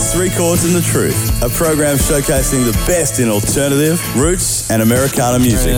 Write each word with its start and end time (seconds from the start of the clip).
Three 0.00 0.30
Chords 0.30 0.64
and 0.64 0.74
the 0.74 0.80
Truth, 0.80 1.42
a 1.42 1.48
program 1.50 1.96
showcasing 1.96 2.64
the 2.64 2.72
best 2.86 3.20
in 3.20 3.28
alternative, 3.28 4.00
roots, 4.16 4.70
and 4.70 4.80
Americana 4.82 5.38
music. 5.38 5.74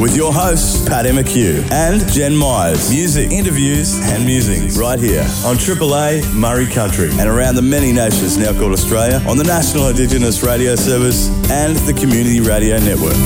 With 0.00 0.14
your 0.16 0.32
hosts, 0.32 0.88
Paddy 0.88 1.10
McHugh 1.10 1.68
and 1.72 2.06
Jen 2.12 2.32
Mize. 2.32 2.90
Music, 2.90 3.32
interviews, 3.32 3.98
and 4.00 4.24
musings 4.24 4.78
right 4.78 4.98
here 4.98 5.22
on 5.44 5.56
AAA 5.56 6.22
Murri 6.34 6.72
Country 6.72 7.10
and 7.10 7.28
around 7.28 7.56
the 7.56 7.62
many 7.62 7.92
nations 7.92 8.38
now 8.38 8.52
called 8.52 8.72
Australia 8.72 9.20
on 9.28 9.36
the 9.36 9.44
National 9.44 9.88
Indigenous 9.88 10.42
Radio 10.42 10.76
Service 10.76 11.28
and 11.50 11.76
the 11.78 11.92
Community 11.92 12.40
Radio 12.40 12.78
Network. 12.78 13.16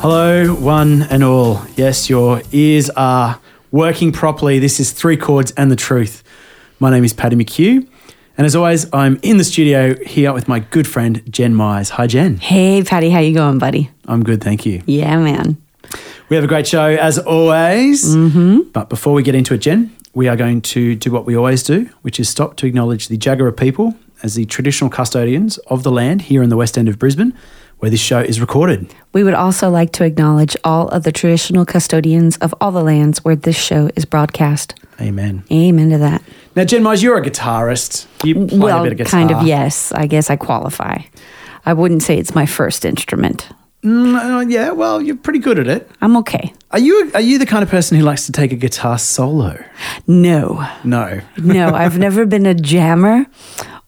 Hello, 0.00 0.54
one 0.54 1.02
and 1.10 1.24
all. 1.24 1.60
Yes, 1.74 2.08
your 2.08 2.40
ears 2.52 2.88
are 2.90 3.40
working 3.72 4.12
properly. 4.12 4.60
This 4.60 4.78
is 4.78 4.92
Three 4.92 5.16
Chords 5.16 5.50
and 5.56 5.72
the 5.72 5.76
Truth. 5.76 6.22
My 6.78 6.88
name 6.88 7.02
is 7.02 7.12
Paddy 7.12 7.34
McHugh. 7.34 7.84
And 8.36 8.46
as 8.46 8.54
always, 8.54 8.86
I'm 8.92 9.18
in 9.24 9.38
the 9.38 9.44
studio 9.44 9.96
here 10.04 10.32
with 10.32 10.46
my 10.46 10.60
good 10.60 10.86
friend 10.86 11.20
Jen 11.28 11.52
Mize. 11.52 11.90
Hi, 11.90 12.06
Jen. 12.06 12.36
Hey, 12.36 12.84
Paddy, 12.84 13.10
how 13.10 13.18
you 13.18 13.34
going, 13.34 13.58
buddy? 13.58 13.90
I'm 14.06 14.22
good, 14.22 14.40
thank 14.40 14.64
you. 14.64 14.84
Yeah, 14.86 15.18
man. 15.18 15.60
We 16.28 16.36
have 16.36 16.44
a 16.44 16.48
great 16.48 16.68
show 16.68 16.86
as 16.90 17.18
always. 17.18 18.14
Mm-hmm. 18.14 18.70
But 18.70 18.88
before 18.90 19.14
we 19.14 19.24
get 19.24 19.34
into 19.34 19.54
it, 19.54 19.58
Jen, 19.58 19.92
we 20.14 20.28
are 20.28 20.36
going 20.36 20.60
to 20.62 20.94
do 20.94 21.10
what 21.10 21.26
we 21.26 21.36
always 21.36 21.64
do, 21.64 21.90
which 22.02 22.20
is 22.20 22.28
stop 22.28 22.56
to 22.58 22.66
acknowledge 22.66 23.08
the 23.08 23.18
Jagera 23.18 23.56
people 23.56 23.96
as 24.22 24.36
the 24.36 24.44
traditional 24.44 24.90
custodians 24.90 25.58
of 25.66 25.82
the 25.82 25.90
land 25.90 26.22
here 26.22 26.40
in 26.44 26.50
the 26.50 26.56
West 26.56 26.78
End 26.78 26.88
of 26.88 27.00
Brisbane, 27.00 27.34
where 27.78 27.90
this 27.90 28.00
show 28.00 28.20
is 28.20 28.40
recorded. 28.40 28.92
We 29.12 29.22
would 29.24 29.34
also 29.34 29.70
like 29.70 29.92
to 29.92 30.04
acknowledge 30.04 30.56
all 30.64 30.88
of 30.88 31.02
the 31.04 31.12
traditional 31.12 31.64
custodians 31.64 32.36
of 32.38 32.54
all 32.60 32.70
the 32.72 32.82
lands 32.82 33.24
where 33.24 33.36
this 33.36 33.56
show 33.56 33.90
is 33.96 34.04
broadcast. 34.04 34.74
Amen. 35.00 35.44
Amen 35.50 35.90
to 35.90 35.98
that. 35.98 36.22
Now, 36.56 36.64
Jen 36.64 36.82
Mize, 36.82 37.02
you're 37.02 37.16
a 37.16 37.22
guitarist. 37.22 38.06
You 38.24 38.46
play 38.46 38.58
well, 38.58 38.80
a 38.80 38.82
bit 38.82 38.92
of 38.92 38.98
guitar. 38.98 39.10
kind 39.10 39.30
of, 39.30 39.46
yes. 39.46 39.92
I 39.92 40.06
guess 40.06 40.28
I 40.28 40.36
qualify. 40.36 40.98
I 41.64 41.72
wouldn't 41.72 42.02
say 42.02 42.18
it's 42.18 42.34
my 42.34 42.46
first 42.46 42.84
instrument. 42.84 43.48
Uh, 43.84 44.44
yeah, 44.48 44.72
well, 44.72 45.00
you're 45.00 45.14
pretty 45.16 45.38
good 45.38 45.56
at 45.58 45.68
it. 45.68 45.88
I'm 46.00 46.16
okay. 46.16 46.52
Are 46.72 46.80
you 46.80 47.12
are 47.14 47.20
you 47.20 47.38
the 47.38 47.46
kind 47.46 47.62
of 47.62 47.70
person 47.70 47.96
who 47.96 48.02
likes 48.02 48.26
to 48.26 48.32
take 48.32 48.50
a 48.50 48.56
guitar 48.56 48.98
solo? 48.98 49.56
No, 50.08 50.66
No. 50.82 51.20
no, 51.36 51.68
I've 51.68 51.96
never 52.06 52.26
been 52.26 52.44
a 52.44 52.54
jammer 52.54 53.24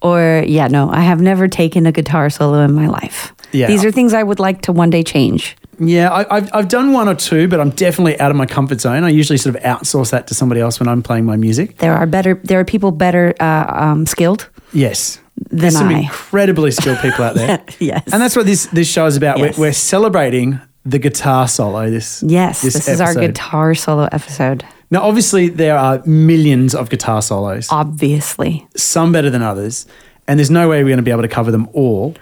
or, 0.01 0.45
yeah, 0.47 0.69
no, 0.69 0.91
I 0.91 1.01
have 1.01 1.21
never 1.21 1.49
taken 1.49 1.87
a 1.87 1.93
guitar 1.93 2.31
solo 2.31 2.61
in 2.61 2.73
my 2.73 2.87
life. 2.87 3.35
Yeah. 3.53 3.67
These 3.67 3.85
are 3.85 3.91
things 3.91 4.15
I 4.15 4.23
would 4.23 4.39
like 4.41 4.63
to 4.63 4.73
one 4.73 4.91
day 4.91 5.03
change. 5.03 5.57
Yeah, 5.79 6.11
I, 6.13 6.37
I've 6.37 6.51
I've 6.55 6.69
done 6.69 6.93
one 6.93 7.09
or 7.09 7.15
two, 7.15 7.49
but 7.49 7.59
I'm 7.59 7.71
definitely 7.71 8.19
out 8.21 8.31
of 8.31 8.37
my 8.37 8.45
comfort 8.47 8.81
zone. 8.81 9.03
I 9.03 9.09
usually 9.09 9.39
sort 9.39 9.57
of 9.57 9.63
outsource 9.63 10.11
that 10.11 10.27
to 10.27 10.35
somebody 10.35 10.61
else 10.61 10.79
when 10.79 10.89
I'm 10.89 11.03
playing 11.03 11.25
my 11.25 11.37
music. 11.37 11.79
There 11.79 11.95
are 11.95 12.07
better, 12.07 12.39
there 12.45 12.61
are 12.61 12.65
people 12.67 12.93
better 12.93 13.35
uh, 13.41 13.65
um, 13.69 14.05
skilled 14.07 14.49
Yes. 14.75 15.19
than 15.49 15.59
There's 15.61 15.75
some 15.79 15.89
I. 15.89 16.01
incredibly 16.01 16.71
skilled 16.71 16.99
people 16.99 17.25
out 17.25 17.35
there. 17.35 17.65
yes. 17.79 18.03
And 18.13 18.21
that's 18.21 18.37
what 18.37 18.45
this 18.45 18.67
this 18.67 18.89
show 18.89 19.07
is 19.07 19.17
about. 19.17 19.39
Yes. 19.39 19.57
We're, 19.57 19.69
we're 19.69 19.73
celebrating 19.73 20.61
the 20.85 20.99
guitar 20.99 21.49
solo. 21.49 21.89
This 21.91 22.23
Yes, 22.27 22.61
this, 22.61 22.87
is 22.87 23.01
our 23.01 23.15
guitar 23.15 23.75
solo 23.75 24.07
episode. 24.13 24.65
Now, 24.91 25.03
obviously, 25.03 25.49
there 25.49 25.79
are 25.79 26.03
millions 26.05 26.75
of 26.75 26.91
guitar 26.91 27.23
solos. 27.23 27.69
Obviously. 27.71 28.67
some 28.77 29.13
better 29.13 29.31
than 29.31 29.41
others, 29.41 29.87
and 30.29 30.39
there's 30.39 30.51
no 30.51 30.69
way 30.69 30.83
we're 30.83 30.89
going 30.89 30.97
to 30.99 31.03
be 31.03 31.11
able 31.11 31.23
to 31.23 31.29
cover 31.29 31.51
them 31.51 31.69
all. 31.73 32.15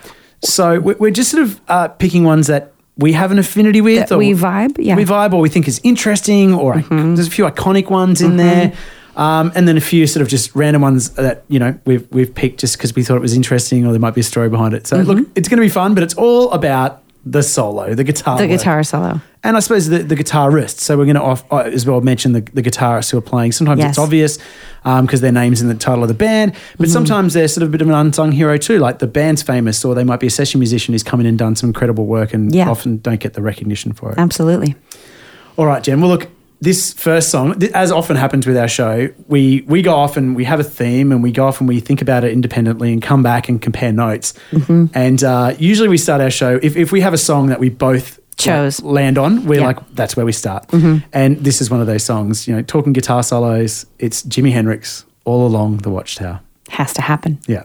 So 0.42 0.80
we're 0.80 1.10
just 1.10 1.30
sort 1.30 1.42
of 1.42 1.60
uh, 1.68 1.88
picking 1.88 2.24
ones 2.24 2.46
that 2.46 2.72
we 2.96 3.12
have 3.12 3.30
an 3.30 3.38
affinity 3.38 3.80
with, 3.80 4.08
That 4.08 4.18
we 4.18 4.32
vibe, 4.32 4.76
yeah. 4.78 4.94
Mm-hmm. 4.94 4.96
we 4.96 5.04
vibe, 5.04 5.32
or 5.32 5.40
we 5.40 5.48
think 5.48 5.68
is 5.68 5.80
interesting, 5.84 6.52
or 6.54 6.80
there's 6.80 7.28
a 7.28 7.30
few 7.30 7.44
iconic 7.44 7.90
ones 7.90 8.20
in 8.20 8.36
there, 8.36 8.72
um, 9.16 9.52
and 9.54 9.68
then 9.68 9.76
a 9.76 9.80
few 9.80 10.06
sort 10.06 10.22
of 10.22 10.28
just 10.28 10.54
random 10.54 10.82
ones 10.82 11.10
that 11.10 11.44
you 11.48 11.58
know 11.58 11.78
we've 11.84 12.06
we've 12.10 12.34
picked 12.34 12.60
just 12.60 12.76
because 12.76 12.94
we 12.94 13.02
thought 13.04 13.16
it 13.16 13.22
was 13.22 13.34
interesting, 13.34 13.86
or 13.86 13.92
there 13.92 14.00
might 14.00 14.14
be 14.14 14.20
a 14.20 14.24
story 14.24 14.48
behind 14.48 14.74
it. 14.74 14.86
So 14.86 14.96
look, 14.98 15.26
it's 15.36 15.48
going 15.48 15.58
to 15.58 15.64
be 15.64 15.68
fun, 15.68 15.94
but 15.94 16.02
it's 16.02 16.14
all 16.14 16.50
about 16.52 17.02
the 17.30 17.42
solo, 17.42 17.94
the 17.94 18.04
guitar. 18.04 18.38
The 18.38 18.44
work. 18.48 18.58
guitar 18.58 18.82
solo. 18.82 19.20
And 19.44 19.56
I 19.56 19.60
suppose 19.60 19.88
the, 19.88 19.98
the 19.98 20.16
guitarist. 20.16 20.78
So 20.78 20.96
we're 20.96 21.04
going 21.04 21.16
to 21.16 21.22
off, 21.22 21.44
uh, 21.52 21.58
as 21.58 21.84
well 21.86 22.00
mention 22.00 22.32
the, 22.32 22.40
the 22.40 22.62
guitarists 22.62 23.10
who 23.10 23.18
are 23.18 23.22
playing. 23.22 23.52
Sometimes 23.52 23.78
Yes. 23.80 23.90
it's 23.90 23.98
obvious 23.98 24.38
because 24.82 25.20
their 25.20 25.32
name's 25.32 25.60
in 25.60 25.68
the 25.68 25.74
title 25.74 26.02
of 26.02 26.08
the 26.08 26.14
band, 26.14 26.52
but 26.52 26.84
Mm-hmm. 26.86 26.92
sometimes 26.92 27.34
they're 27.34 27.48
sort 27.48 27.62
of 27.62 27.68
a 27.68 27.72
bit 27.72 27.82
of 27.82 27.88
an 27.88 27.94
unsung 27.94 28.32
hero 28.32 28.56
too. 28.56 28.78
Like 28.78 28.98
the 29.00 29.06
band's 29.06 29.42
famous, 29.42 29.84
or 29.84 29.94
they 29.94 30.04
might 30.04 30.20
be 30.20 30.26
a 30.28 30.30
session 30.30 30.58
musician 30.60 30.92
who's 30.94 31.02
come 31.02 31.20
in 31.20 31.26
and 31.26 31.38
done 31.38 31.54
some 31.56 31.68
incredible 31.70 32.06
work 32.06 32.32
and 32.34 32.54
Yeah. 32.54 32.68
often 32.70 32.98
don't 32.98 33.20
get 33.20 33.34
the 33.34 33.42
recognition 33.42 33.92
for 33.92 34.10
it. 34.12 34.18
Absolutely. 34.18 34.74
All 35.56 35.66
right, 35.66 35.82
Jen. 35.82 36.00
Well, 36.00 36.10
look, 36.10 36.28
this 36.60 36.92
first 36.92 37.30
song, 37.30 37.62
as 37.74 37.92
often 37.92 38.16
happens 38.16 38.46
with 38.46 38.56
our 38.56 38.68
show, 38.68 39.08
we 39.28 39.62
we 39.66 39.82
go 39.82 39.94
off 39.94 40.16
and 40.16 40.34
we 40.36 40.44
have 40.44 40.60
a 40.60 40.64
theme, 40.64 41.12
and 41.12 41.22
we 41.22 41.30
go 41.32 41.46
off 41.46 41.60
and 41.60 41.68
we 41.68 41.80
think 41.80 42.02
about 42.02 42.24
it 42.24 42.32
independently, 42.32 42.92
and 42.92 43.00
come 43.02 43.22
back 43.22 43.48
and 43.48 43.62
compare 43.62 43.92
notes. 43.92 44.34
Mm-hmm. 44.50 44.86
And 44.94 45.22
uh, 45.22 45.54
usually 45.58 45.88
we 45.88 45.98
start 45.98 46.20
our 46.20 46.30
show 46.30 46.58
if 46.62 46.76
if 46.76 46.90
we 46.92 47.00
have 47.00 47.14
a 47.14 47.18
song 47.18 47.46
that 47.48 47.60
we 47.60 47.68
both 47.68 48.18
Chose. 48.36 48.80
like, 48.82 48.94
land 48.94 49.18
on, 49.18 49.46
we're 49.46 49.60
Yeah. 49.60 49.66
like 49.66 49.94
that's 49.94 50.16
where 50.16 50.24
we 50.26 50.32
start. 50.32 50.66
And 51.12 51.38
this 51.44 51.60
is 51.60 51.70
one 51.70 51.80
of 51.80 51.86
those 51.86 52.04
songs. 52.04 52.46
You 52.48 52.54
know, 52.56 52.62
talking 52.62 52.92
guitar 52.92 53.22
solos. 53.22 53.86
It's 53.98 54.22
Jimi 54.24 54.52
Hendrix, 54.52 55.04
"All 55.24 55.46
Along 55.46 55.78
the 55.78 55.90
Watchtower." 55.90 56.40
Has 56.70 56.92
to 56.94 57.02
happen. 57.02 57.38
Yeah. 57.48 57.64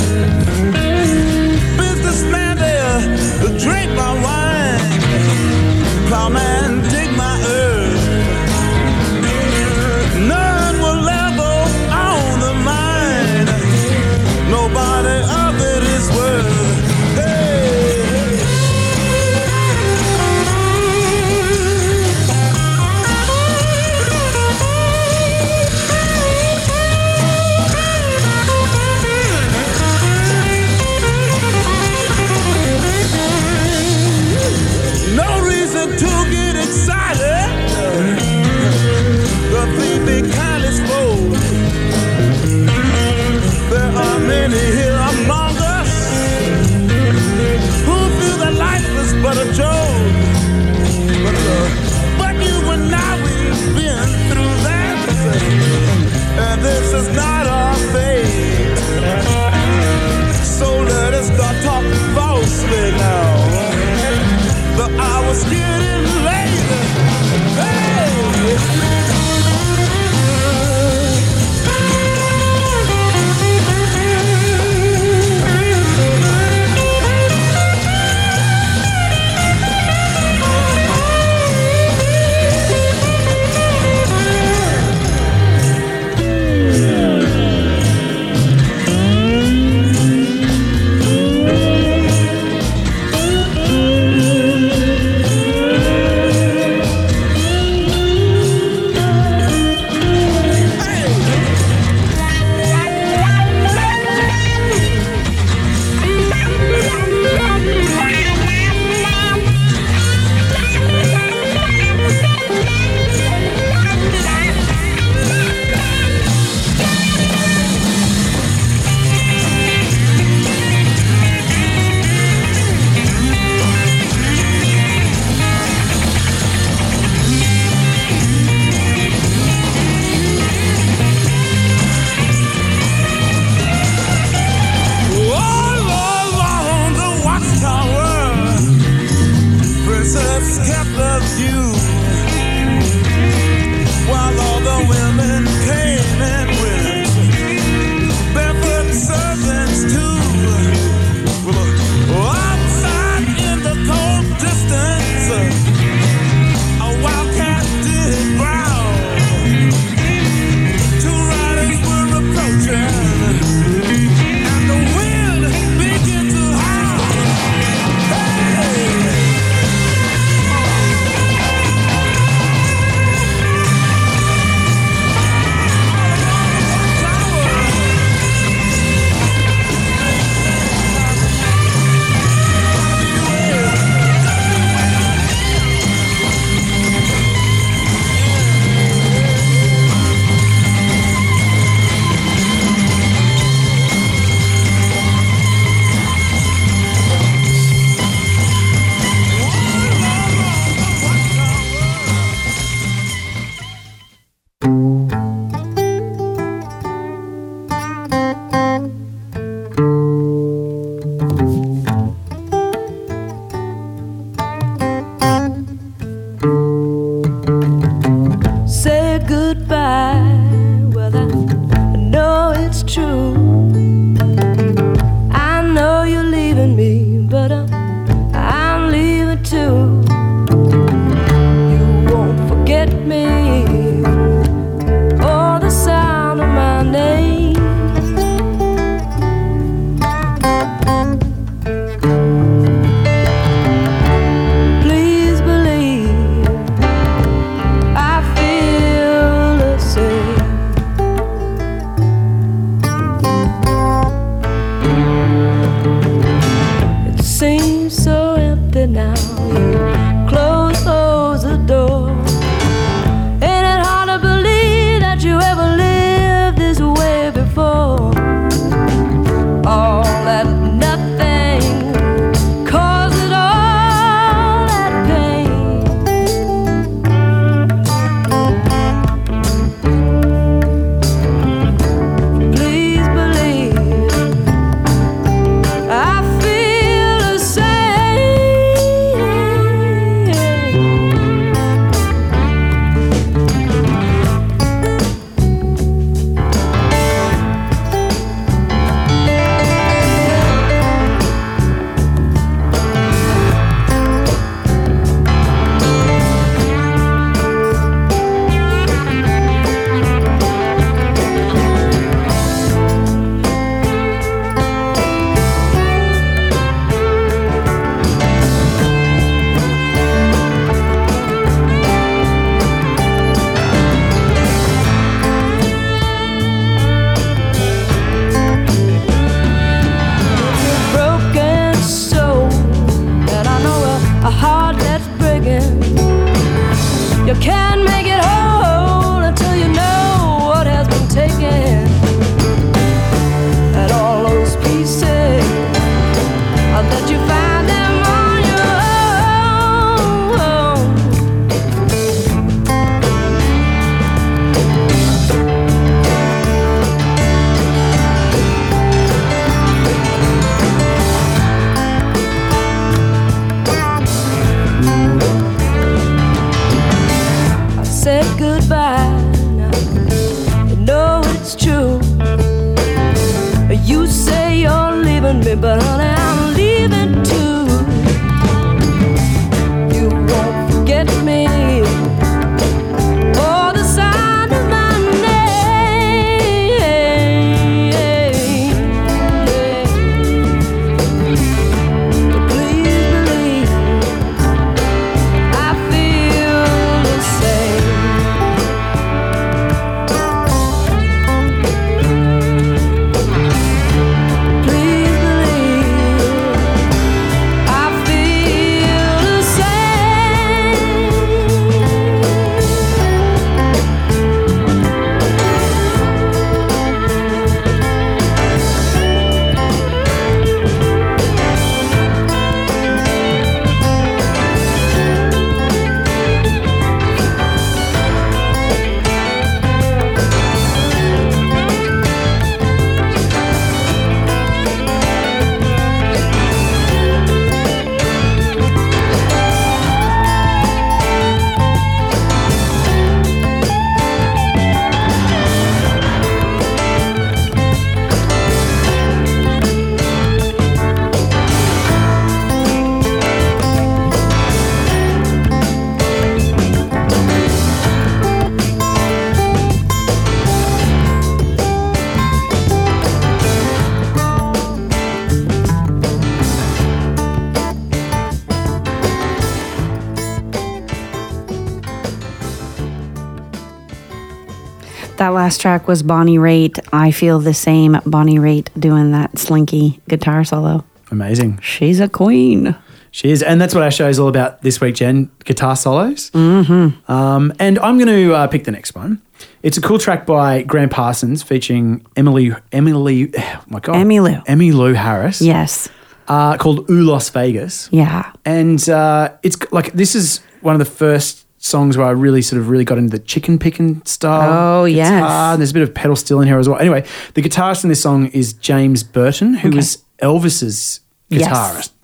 Last 475.41 475.59
track 475.59 475.87
was 475.87 476.03
Bonnie 476.03 476.37
Raitt. 476.37 476.79
I 476.93 477.09
feel 477.09 477.39
the 477.39 477.55
same. 477.55 477.99
Bonnie 478.05 478.37
Raitt 478.37 478.67
doing 478.79 479.11
that 479.13 479.39
slinky 479.39 479.99
guitar 480.07 480.43
solo. 480.43 480.85
Amazing. 481.09 481.57
She's 481.63 481.99
a 481.99 482.07
queen. 482.07 482.75
She 483.09 483.31
is. 483.31 483.41
And 483.41 483.59
that's 483.59 483.73
what 483.73 483.83
our 483.83 483.89
show 483.89 484.07
is 484.07 484.19
all 484.19 484.27
about 484.27 484.61
this 484.61 484.79
week, 484.79 484.93
Jen 484.93 485.31
guitar 485.43 485.75
solos. 485.75 486.29
Mm-hmm. 486.29 487.11
Um, 487.11 487.53
and 487.57 487.79
I'm 487.79 487.97
going 487.97 488.07
to 488.07 488.35
uh, 488.35 488.47
pick 488.49 488.65
the 488.65 488.71
next 488.71 488.93
one. 488.93 489.19
It's 489.63 489.79
a 489.79 489.81
cool 489.81 489.97
track 489.97 490.27
by 490.27 490.61
Gram 490.61 490.89
Parsons 490.89 491.41
featuring 491.41 492.05
Emily, 492.15 492.53
Emily, 492.71 493.31
oh 493.35 493.63
my 493.67 493.79
God. 493.79 493.95
Emmylou. 493.95 494.43
Emmy 494.45 494.71
Lou 494.71 494.93
Harris. 494.93 495.41
Yes. 495.41 495.89
Uh, 496.27 496.55
called 496.57 496.87
Ooh 496.91 497.01
Las 497.01 497.31
Vegas. 497.31 497.89
Yeah. 497.91 498.31
And 498.45 498.87
uh, 498.87 499.33
it's 499.41 499.57
like, 499.71 499.93
this 499.93 500.13
is 500.13 500.41
one 500.61 500.75
of 500.75 500.79
the 500.79 500.85
first 500.85 501.40
songs 501.63 501.95
where 501.95 502.07
I 502.07 502.09
really 502.11 502.41
sort 502.41 502.59
of 502.59 502.69
really 502.69 502.83
got 502.83 502.97
into 502.97 503.11
the 503.17 503.23
chicken 503.23 503.57
picking 503.59 504.03
style. 504.03 504.81
Oh. 504.81 504.85
And 504.87 505.61
there's 505.61 505.71
a 505.71 505.73
bit 505.73 505.83
of 505.83 505.93
pedal 505.93 506.15
steel 506.15 506.41
in 506.41 506.47
here 506.47 506.57
as 506.59 506.67
well. 506.67 506.79
Anyway, 506.79 507.05
the 507.35 507.41
guitarist 507.41 507.83
in 507.83 507.89
this 507.89 508.01
song 508.01 508.27
is 508.27 508.51
James 508.53 509.03
Burton, 509.03 509.53
who 509.53 509.67
Okay. 509.69 509.77
was 509.77 510.03
Elvis's 510.21 510.99
guitarist. 511.31 511.39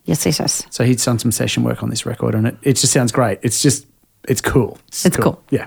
Yes. 0.05 0.23
Yes, 0.23 0.25
yes, 0.25 0.39
yes. 0.39 0.65
So 0.69 0.85
he'd 0.85 0.99
done 0.99 1.19
some 1.19 1.31
session 1.33 1.63
work 1.63 1.83
on 1.83 1.89
this 1.89 2.05
record, 2.05 2.33
and 2.35 2.47
it, 2.47 2.57
it 2.61 2.73
just 2.73 2.93
sounds 2.93 3.11
great. 3.11 3.39
It's 3.41 3.61
just, 3.61 3.85
it's 4.29 4.39
cool. 4.39 4.77
It's 4.87 5.17
cool. 5.17 5.43
Yeah. 5.49 5.65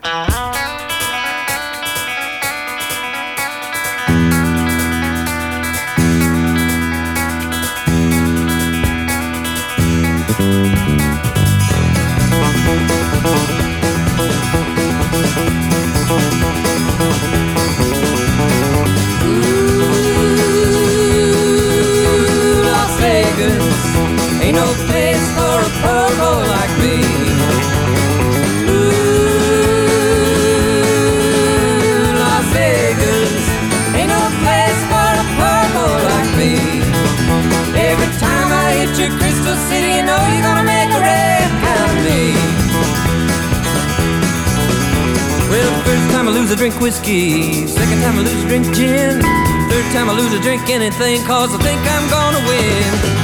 Whiskey. 47.11 47.67
Second 47.67 48.03
time 48.03 48.19
I 48.19 48.23
lose, 48.23 48.45
I 48.45 48.49
drink 48.49 48.67
gin. 48.75 49.21
Third 49.21 49.93
time 49.93 50.09
I 50.09 50.17
lose, 50.17 50.33
I 50.33 50.43
drink 50.43 50.69
anything, 50.69 51.25
cause 51.25 51.55
I 51.55 51.59
think 51.63 51.81
I'm 51.81 52.11
gonna 52.11 52.49
win. 52.49 53.20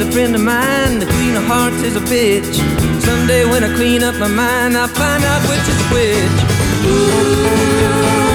Is 0.00 0.06
a 0.06 0.12
friend 0.12 0.34
of 0.34 0.40
mine. 0.42 0.98
The 0.98 1.06
Queen 1.06 1.34
of 1.36 1.44
Hearts 1.44 1.82
is 1.82 1.96
a 1.96 2.00
bitch. 2.00 2.54
Someday 3.02 3.44
when 3.44 3.64
I 3.64 3.74
clean 3.74 4.02
up 4.02 4.16
my 4.16 4.28
mind, 4.28 4.76
I'll 4.76 4.88
find 4.88 5.24
out 5.24 5.42
which 5.48 5.66
is 5.72 5.80
which. 5.92 6.38
Ooh, 6.86 7.48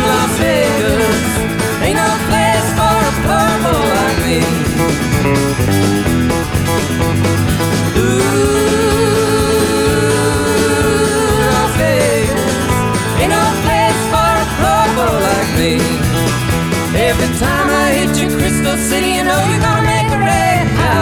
Las 0.10 0.38
Vegas 0.40 1.26
ain't 1.86 1.96
no 1.96 2.10
place 2.30 2.68
for 2.78 2.96
a 3.12 3.14
boy 3.24 3.84
like 3.96 4.20
me. 4.28 4.40
Ooh, 8.02 8.24
Las 11.52 11.74
Vegas 11.80 12.44
ain't 13.22 13.32
no 13.32 13.44
place 13.64 14.02
for 14.12 14.32
a 14.44 14.48
poor 14.60 15.14
like 15.30 15.52
me. 15.60 15.74
Every 17.10 17.32
time 17.40 17.68
I 17.70 17.86
hit 17.98 18.12
your 18.20 18.32
Crystal 18.38 18.78
City, 18.78 19.12
you 19.18 19.24
know 19.24 19.40
you're 19.50 19.62
gonna 19.62 19.86
make 19.86 20.10
a 20.12 20.20
red 20.20 20.73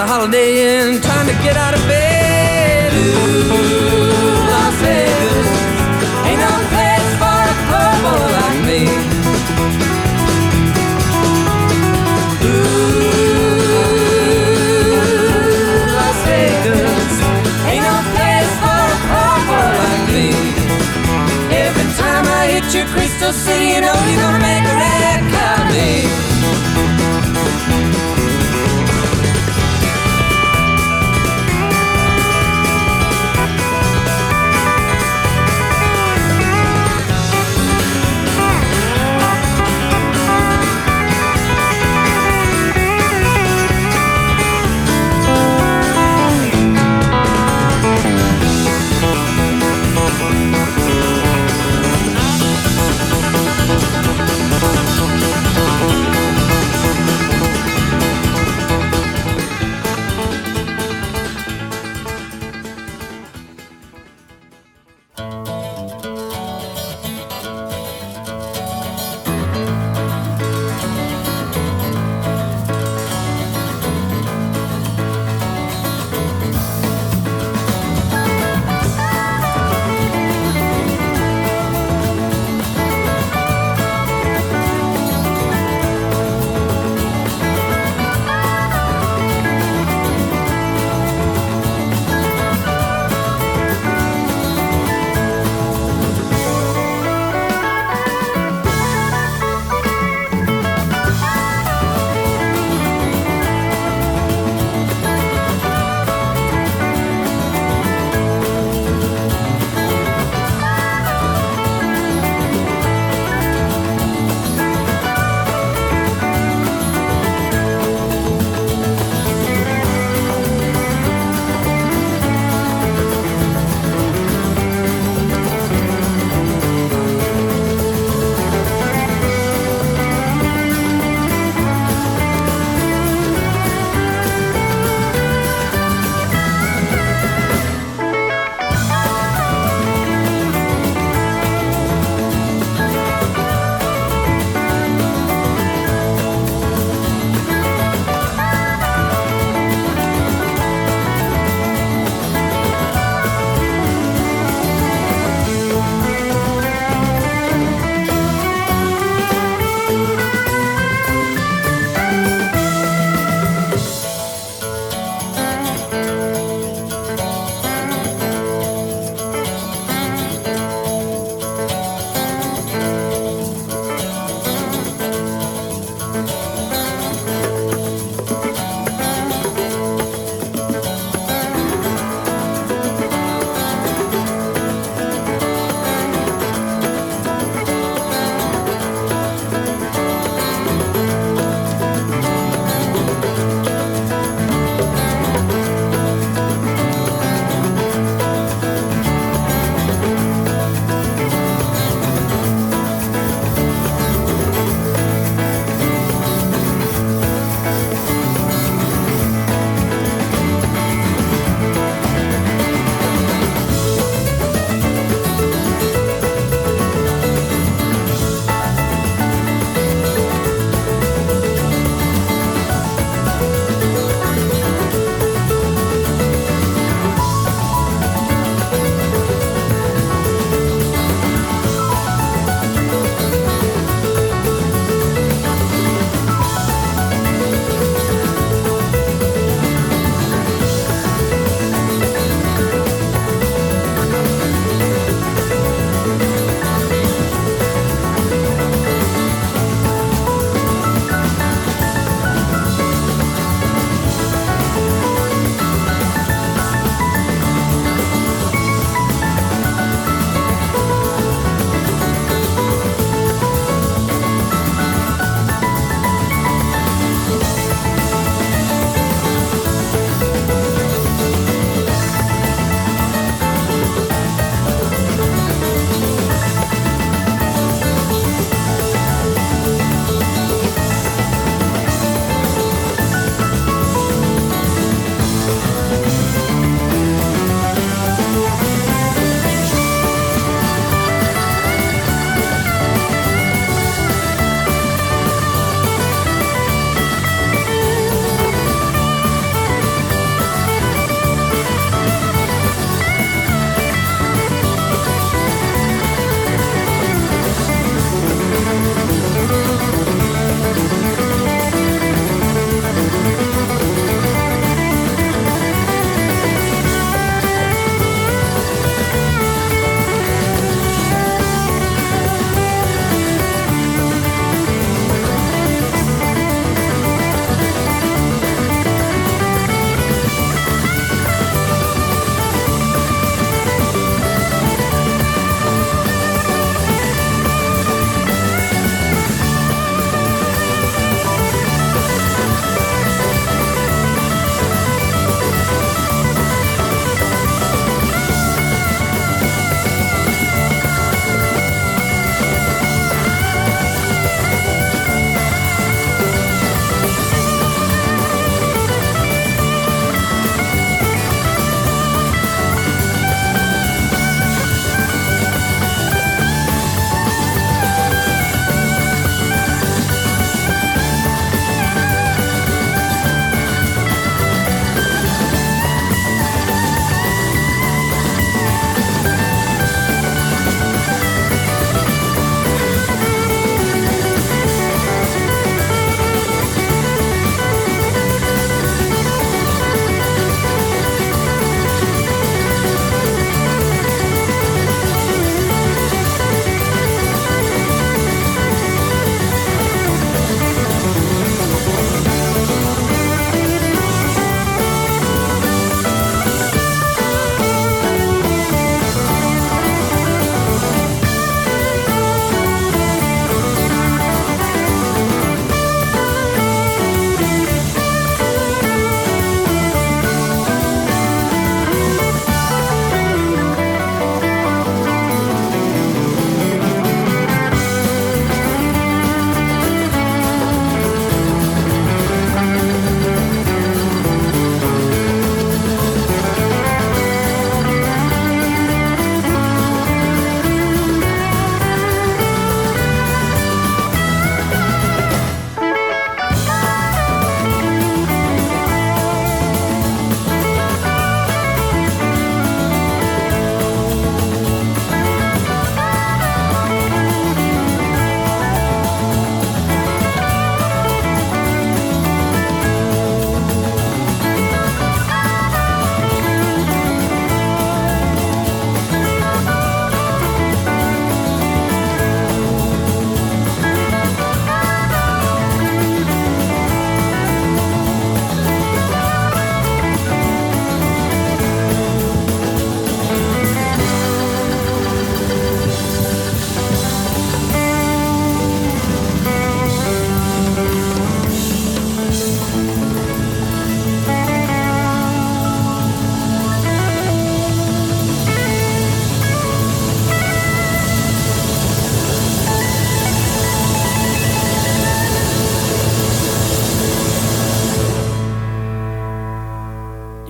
the 0.00 0.06
Holiday 0.06 0.50
Inn, 0.64 1.09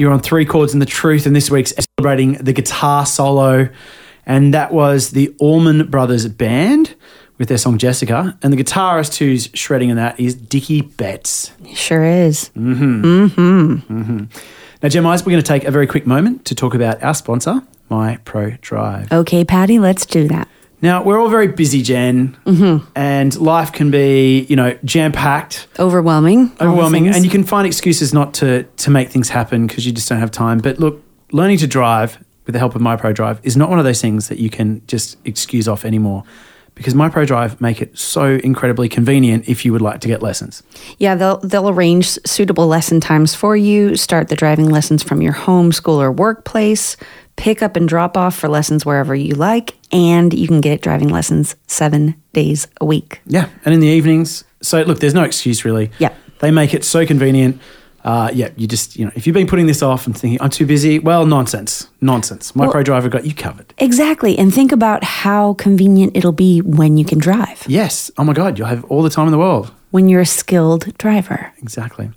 You're 0.00 0.12
on 0.12 0.20
three 0.20 0.46
chords 0.46 0.72
and 0.72 0.80
the 0.80 0.86
truth, 0.86 1.26
and 1.26 1.36
this 1.36 1.50
week's 1.50 1.74
celebrating 1.98 2.32
the 2.42 2.54
guitar 2.54 3.04
solo, 3.04 3.68
and 4.24 4.54
that 4.54 4.72
was 4.72 5.10
the 5.10 5.34
Allman 5.38 5.90
Brothers 5.90 6.26
Band 6.26 6.94
with 7.36 7.48
their 7.48 7.58
song 7.58 7.76
Jessica, 7.76 8.38
and 8.42 8.50
the 8.50 8.56
guitarist 8.56 9.18
who's 9.18 9.50
shredding 9.52 9.90
in 9.90 9.96
that 9.96 10.18
is 10.18 10.34
Dickey 10.34 10.80
Betts. 10.80 11.52
Sure 11.74 12.02
is. 12.02 12.48
Mm-hmm. 12.56 13.04
Mm-hmm. 13.04 14.00
Mm-hmm. 14.00 14.24
Now, 14.82 14.88
Jen 14.88 15.02
Mize, 15.02 15.20
we're 15.26 15.32
going 15.32 15.42
to 15.42 15.46
take 15.46 15.64
a 15.64 15.70
very 15.70 15.86
quick 15.86 16.06
moment 16.06 16.46
to 16.46 16.54
talk 16.54 16.72
about 16.72 17.02
our 17.02 17.12
sponsor, 17.12 17.60
My 17.90 18.16
Pro 18.24 18.52
Drive. 18.62 19.12
Okay, 19.12 19.44
Paddy, 19.44 19.78
let's 19.78 20.06
do 20.06 20.28
that. 20.28 20.48
Now, 20.82 21.02
we're 21.02 21.20
all 21.20 21.28
very 21.28 21.48
busy, 21.48 21.82
Jen, 21.82 22.36
mm-hmm. 22.46 22.86
and 22.94 23.38
life 23.38 23.72
can 23.72 23.90
be, 23.90 24.40
you 24.48 24.56
know, 24.56 24.78
jam 24.84 25.12
packed. 25.12 25.66
Overwhelming. 25.78 26.52
overwhelming 26.60 27.08
and 27.08 27.24
you 27.24 27.30
can 27.30 27.44
find 27.44 27.66
excuses 27.66 28.12
not 28.14 28.34
to 28.34 28.64
to 28.64 28.90
make 28.90 29.10
things 29.10 29.28
happen 29.28 29.66
because 29.66 29.86
you 29.86 29.92
just 29.92 30.08
don't 30.08 30.18
have 30.18 30.30
time 30.30 30.58
but 30.58 30.78
look 30.78 31.02
learning 31.32 31.58
to 31.58 31.66
drive 31.66 32.18
with 32.46 32.52
the 32.52 32.58
help 32.58 32.74
of 32.74 32.82
mypro 32.82 33.14
drive 33.14 33.40
is 33.42 33.56
not 33.56 33.70
one 33.70 33.78
of 33.78 33.84
those 33.84 34.00
things 34.00 34.28
that 34.28 34.38
you 34.38 34.50
can 34.50 34.82
just 34.86 35.16
excuse 35.24 35.68
off 35.68 35.84
anymore 35.84 36.24
because 36.74 36.94
mypro 36.94 37.26
drive 37.26 37.60
make 37.60 37.80
it 37.80 37.96
so 37.98 38.38
incredibly 38.44 38.88
convenient 38.88 39.48
if 39.48 39.64
you 39.64 39.72
would 39.72 39.82
like 39.82 40.00
to 40.00 40.08
get 40.08 40.22
lessons 40.22 40.62
Yeah, 40.98 41.14
they'll 41.14 41.38
they'll 41.38 41.68
arrange 41.68 42.18
suitable 42.26 42.66
lesson 42.66 43.00
times 43.00 43.34
for 43.34 43.56
you. 43.56 43.96
Start 43.96 44.28
the 44.28 44.36
driving 44.36 44.68
lessons 44.68 45.02
from 45.02 45.22
your 45.22 45.32
home, 45.32 45.72
school, 45.72 46.00
or 46.00 46.10
workplace. 46.12 46.96
Pick 47.40 47.62
up 47.62 47.74
and 47.74 47.88
drop 47.88 48.16
off 48.18 48.36
for 48.36 48.48
lessons 48.48 48.84
wherever 48.84 49.14
you 49.14 49.34
like, 49.34 49.74
and 49.90 50.32
you 50.34 50.46
can 50.46 50.60
get 50.60 50.82
driving 50.82 51.08
lessons 51.08 51.56
seven 51.66 52.14
days 52.34 52.68
a 52.80 52.84
week. 52.84 53.20
yeah 53.26 53.48
and 53.64 53.72
in 53.74 53.80
the 53.80 53.88
evenings 53.88 54.44
so 54.62 54.82
look 54.82 55.00
there's 55.00 55.14
no 55.14 55.24
excuse 55.24 55.64
really 55.64 55.90
Yeah. 55.98 56.12
they 56.40 56.50
make 56.50 56.74
it 56.74 56.84
so 56.84 57.04
convenient 57.06 57.60
uh, 58.02 58.30
yeah, 58.32 58.48
you 58.56 58.66
just, 58.66 58.96
you 58.96 59.04
know, 59.04 59.10
if 59.14 59.26
you've 59.26 59.34
been 59.34 59.46
putting 59.46 59.66
this 59.66 59.82
off 59.82 60.06
and 60.06 60.16
thinking, 60.16 60.40
I'm 60.40 60.48
too 60.48 60.64
busy, 60.64 60.98
well, 60.98 61.26
nonsense. 61.26 61.86
Nonsense. 62.00 62.52
Mypro 62.52 62.82
Driver 62.82 63.10
got 63.10 63.26
you 63.26 63.34
covered. 63.34 63.74
Exactly, 63.76 64.38
and 64.38 64.54
think 64.54 64.72
about 64.72 65.04
how 65.04 65.52
convenient 65.54 66.16
it'll 66.16 66.32
be 66.32 66.62
when 66.62 66.96
you 66.96 67.04
can 67.04 67.18
drive. 67.18 67.62
Yes. 67.68 68.10
Oh 68.16 68.24
my 68.24 68.32
God, 68.32 68.58
you'll 68.58 68.68
have 68.68 68.84
all 68.84 69.02
the 69.02 69.10
time 69.10 69.26
in 69.26 69.32
the 69.32 69.38
world. 69.38 69.70
When 69.90 70.08
you're 70.08 70.20
a 70.20 70.26
skilled 70.26 70.96
driver. 70.98 71.52
Exactly. 71.58 72.10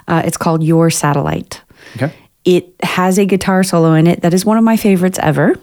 Uh, 0.07 0.23
it's 0.25 0.37
called 0.37 0.63
Your 0.63 0.89
Satellite. 0.89 1.61
Okay. 1.95 2.11
It 2.45 2.73
has 2.81 3.19
a 3.19 3.25
guitar 3.25 3.63
solo 3.63 3.93
in 3.93 4.07
it 4.07 4.21
that 4.21 4.33
is 4.33 4.45
one 4.45 4.57
of 4.57 4.63
my 4.63 4.77
favorites 4.77 5.19
ever 5.21 5.55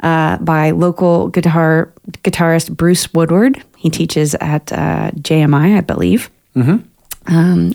uh, 0.00 0.38
by 0.38 0.70
local 0.70 1.28
guitar 1.28 1.92
guitarist 2.22 2.74
Bruce 2.74 3.12
Woodward. 3.12 3.62
He 3.76 3.90
teaches 3.90 4.34
at 4.36 4.72
uh, 4.72 5.10
JMI, 5.12 5.76
I 5.76 5.80
believe, 5.80 6.30
um, 6.56 7.72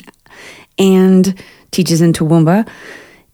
and 0.78 1.44
teaches 1.72 2.02
in 2.02 2.14
Toowoomba. 2.14 2.68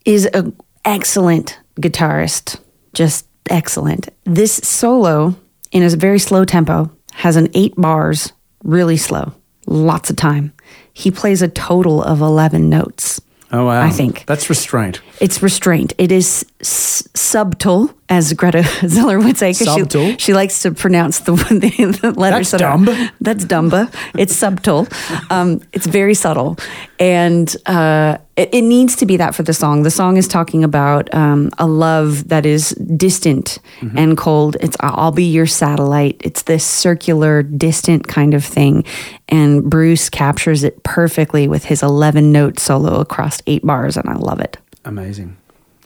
Is 0.04 0.26
an 0.26 0.56
excellent 0.84 1.58
guitarist, 1.80 2.60
just 2.94 3.26
excellent. 3.50 4.08
This 4.24 4.54
solo 4.62 5.34
in 5.72 5.82
a 5.82 5.88
very 5.90 6.18
slow 6.20 6.44
tempo 6.44 6.90
has 7.12 7.34
an 7.36 7.48
eight 7.54 7.74
bars, 7.76 8.32
really 8.62 8.96
slow, 8.96 9.32
lots 9.66 10.10
of 10.10 10.16
time. 10.16 10.52
He 10.92 11.10
plays 11.10 11.42
a 11.42 11.48
total 11.48 12.02
of 12.02 12.20
eleven 12.20 12.68
notes. 12.68 13.20
Oh, 13.52 13.64
wow. 13.66 13.82
I 13.82 13.90
think. 13.90 14.24
That's 14.26 14.48
restraint. 14.50 15.00
It's 15.20 15.40
restraint. 15.42 15.92
It 15.98 16.10
is 16.10 16.44
s- 16.60 17.06
subtle, 17.14 17.92
as 18.08 18.32
Greta 18.34 18.62
Zeller 18.88 19.18
would 19.18 19.36
say. 19.36 19.52
'cause 19.52 19.64
Subtle? 19.66 20.10
She, 20.12 20.16
she 20.18 20.34
likes 20.34 20.62
to 20.62 20.70
pronounce 20.72 21.20
the, 21.20 21.32
the, 21.50 21.98
the 22.00 22.12
letters. 22.12 22.50
That's 22.50 22.62
that 22.62 22.62
are- 22.62 22.76
dumb. 22.84 23.10
that's 23.20 23.44
dumba. 23.44 23.92
It's 24.16 24.34
subtle. 24.34 24.86
Um, 25.30 25.60
it's 25.72 25.86
very 25.86 26.14
subtle, 26.14 26.56
and 27.00 27.54
uh, 27.66 28.18
it, 28.36 28.50
it 28.54 28.62
needs 28.62 28.96
to 28.96 29.06
be 29.06 29.16
that 29.16 29.34
for 29.34 29.42
the 29.42 29.52
song. 29.54 29.82
The 29.82 29.90
song 29.90 30.16
is 30.16 30.28
talking 30.28 30.62
about 30.64 31.12
um, 31.14 31.50
a 31.58 31.66
love 31.66 32.28
that 32.28 32.46
is 32.46 32.70
distant 32.96 33.58
Mm-hmm. 33.80 33.98
and 33.98 34.16
cold. 34.16 34.56
It's 34.60 34.76
I'll 34.80 35.12
be 35.12 35.24
your 35.24 35.46
satellite. 35.46 36.20
It's 36.24 36.42
this 36.42 36.64
circular, 36.64 37.42
distant 37.42 38.06
kind 38.08 38.32
of 38.34 38.44
thing, 38.44 38.84
and 39.28 39.68
Bruce 39.68 40.08
captures 40.08 40.64
it 40.64 40.82
perfectly 40.82 41.48
with 41.48 41.64
his 41.64 41.82
eleven 41.82 42.32
note 42.32 42.58
solo 42.58 43.00
across 43.00 43.42
eight 43.46 43.64
bars, 43.66 43.96
and 43.96 44.08
I 44.08 44.14
love 44.14 44.40
it. 44.40 44.56
Amazing. 44.84 45.36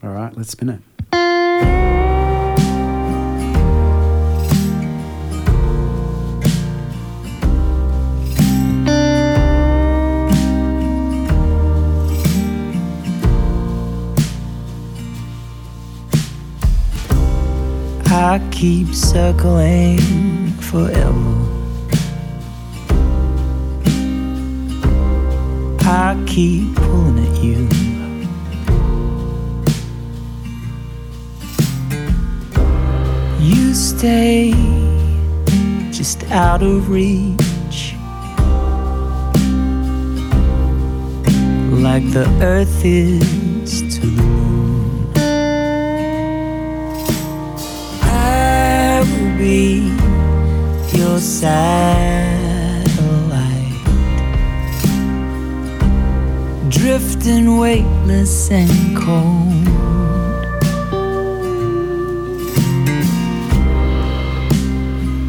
All 0.03 0.11
right, 0.11 0.37
let's 0.37 0.51
spin 0.51 0.69
it. 0.69 2.00
I 18.13 18.41
keep 18.51 18.93
circling 18.93 20.01
forever. 20.55 21.37
I 25.83 26.21
keep 26.27 26.75
pulling 26.75 27.19
at 27.25 27.41
you. 27.41 27.69
You 33.39 33.75
stay 33.75 34.51
just 35.93 36.25
out 36.33 36.65
of 36.65 36.91
reach. 36.91 37.95
Like 41.81 42.11
the 42.11 42.27
earth 42.43 42.85
is 42.85 43.83
to 43.95 44.07
the 44.07 44.40
be 49.41 49.89
your 50.93 51.19
satellite, 51.19 52.85
drifting 56.69 57.57
weightless 57.57 58.51
and 58.51 58.95
cold. 58.95 59.67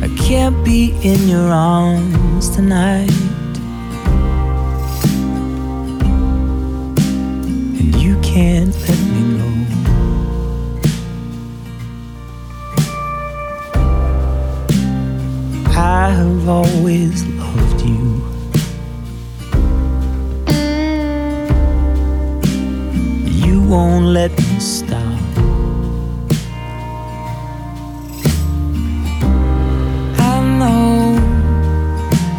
I 0.04 0.10
can't 0.18 0.62
be 0.66 0.94
in 1.04 1.30
your 1.30 1.50
arms 1.50 2.50
tonight. 2.50 3.21
Always 16.52 17.26
loved 17.40 17.82
you. 17.82 18.08
You 23.46 23.62
won't 23.72 24.08
let 24.08 24.32
me 24.38 24.60
stop. 24.60 25.22
I 30.30 30.34
know 30.60 31.16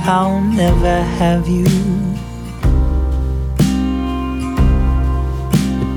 I'll 0.04 0.42
never 0.62 0.96
have 1.20 1.48
you. 1.48 1.72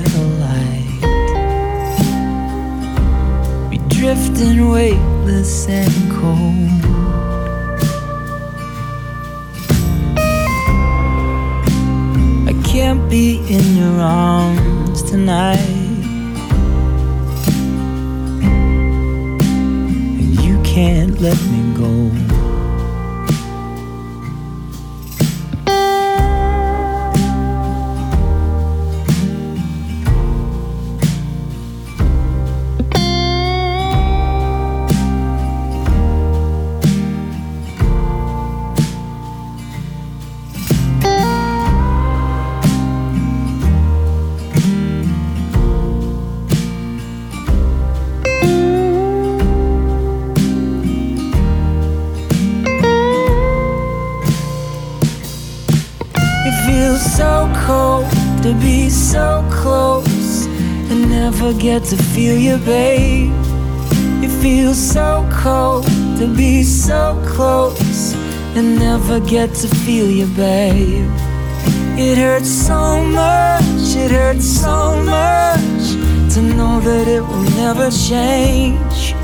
drift 3.89 4.41
in 4.41 4.71
weightless 4.71 5.69
and 5.69 6.11
cold. 6.11 6.83
I 12.49 12.55
can't 12.65 13.11
be 13.11 13.37
in 13.51 13.77
your 13.77 14.01
arms 14.01 15.03
tonight. 15.03 15.59
And 20.21 20.41
you 20.41 20.59
can't 20.63 21.21
let 21.21 21.39
me 21.53 21.75
go. 21.77 22.22
Get 61.79 61.85
to 61.85 61.97
feel 61.97 62.37
you, 62.37 62.59
babe. 62.59 63.33
It 64.23 64.31
feels 64.43 64.77
so 64.77 65.27
cold 65.33 65.87
to 66.19 66.27
be 66.37 66.63
so 66.63 67.19
close 67.27 68.13
and 68.55 68.79
never 68.79 69.19
get 69.21 69.55
to 69.63 69.69
feel 69.69 70.11
you, 70.11 70.27
babe. 70.37 71.11
It 71.99 72.19
hurts 72.19 72.51
so 72.51 73.03
much, 73.03 73.97
it 74.05 74.11
hurts 74.11 74.45
so 74.45 75.03
much 75.03 75.85
to 76.35 76.43
know 76.43 76.79
that 76.81 77.09
it 77.09 77.23
will 77.23 77.49
never 77.65 77.91
change. 77.91 79.15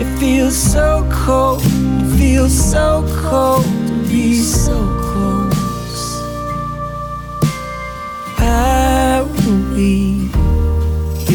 It 0.00 0.08
feels 0.18 0.56
so 0.56 1.06
cold, 1.12 1.60
it 1.64 2.16
feels 2.16 2.54
so 2.72 3.04
cold 3.20 3.64
to 3.88 3.94
be 4.08 4.36
so 4.36 4.78
close. 5.10 6.02
I 8.38 9.20
will 9.20 9.76
be 9.76 10.19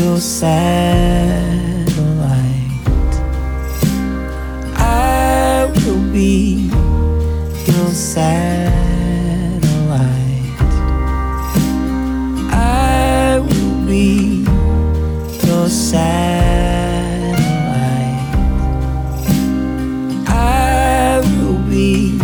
your 0.05 0.19
satellite. 0.19 1.89
I 4.75 5.71
will 5.73 6.03
be 6.13 6.69
your 7.65 7.89
satellite. 7.89 8.71
I 12.51 13.39
will 13.39 13.87
be 13.87 14.45
your 15.47 15.69
satellite. 15.69 16.05
I 20.27 21.21
will 21.39 21.61
be 21.67 22.19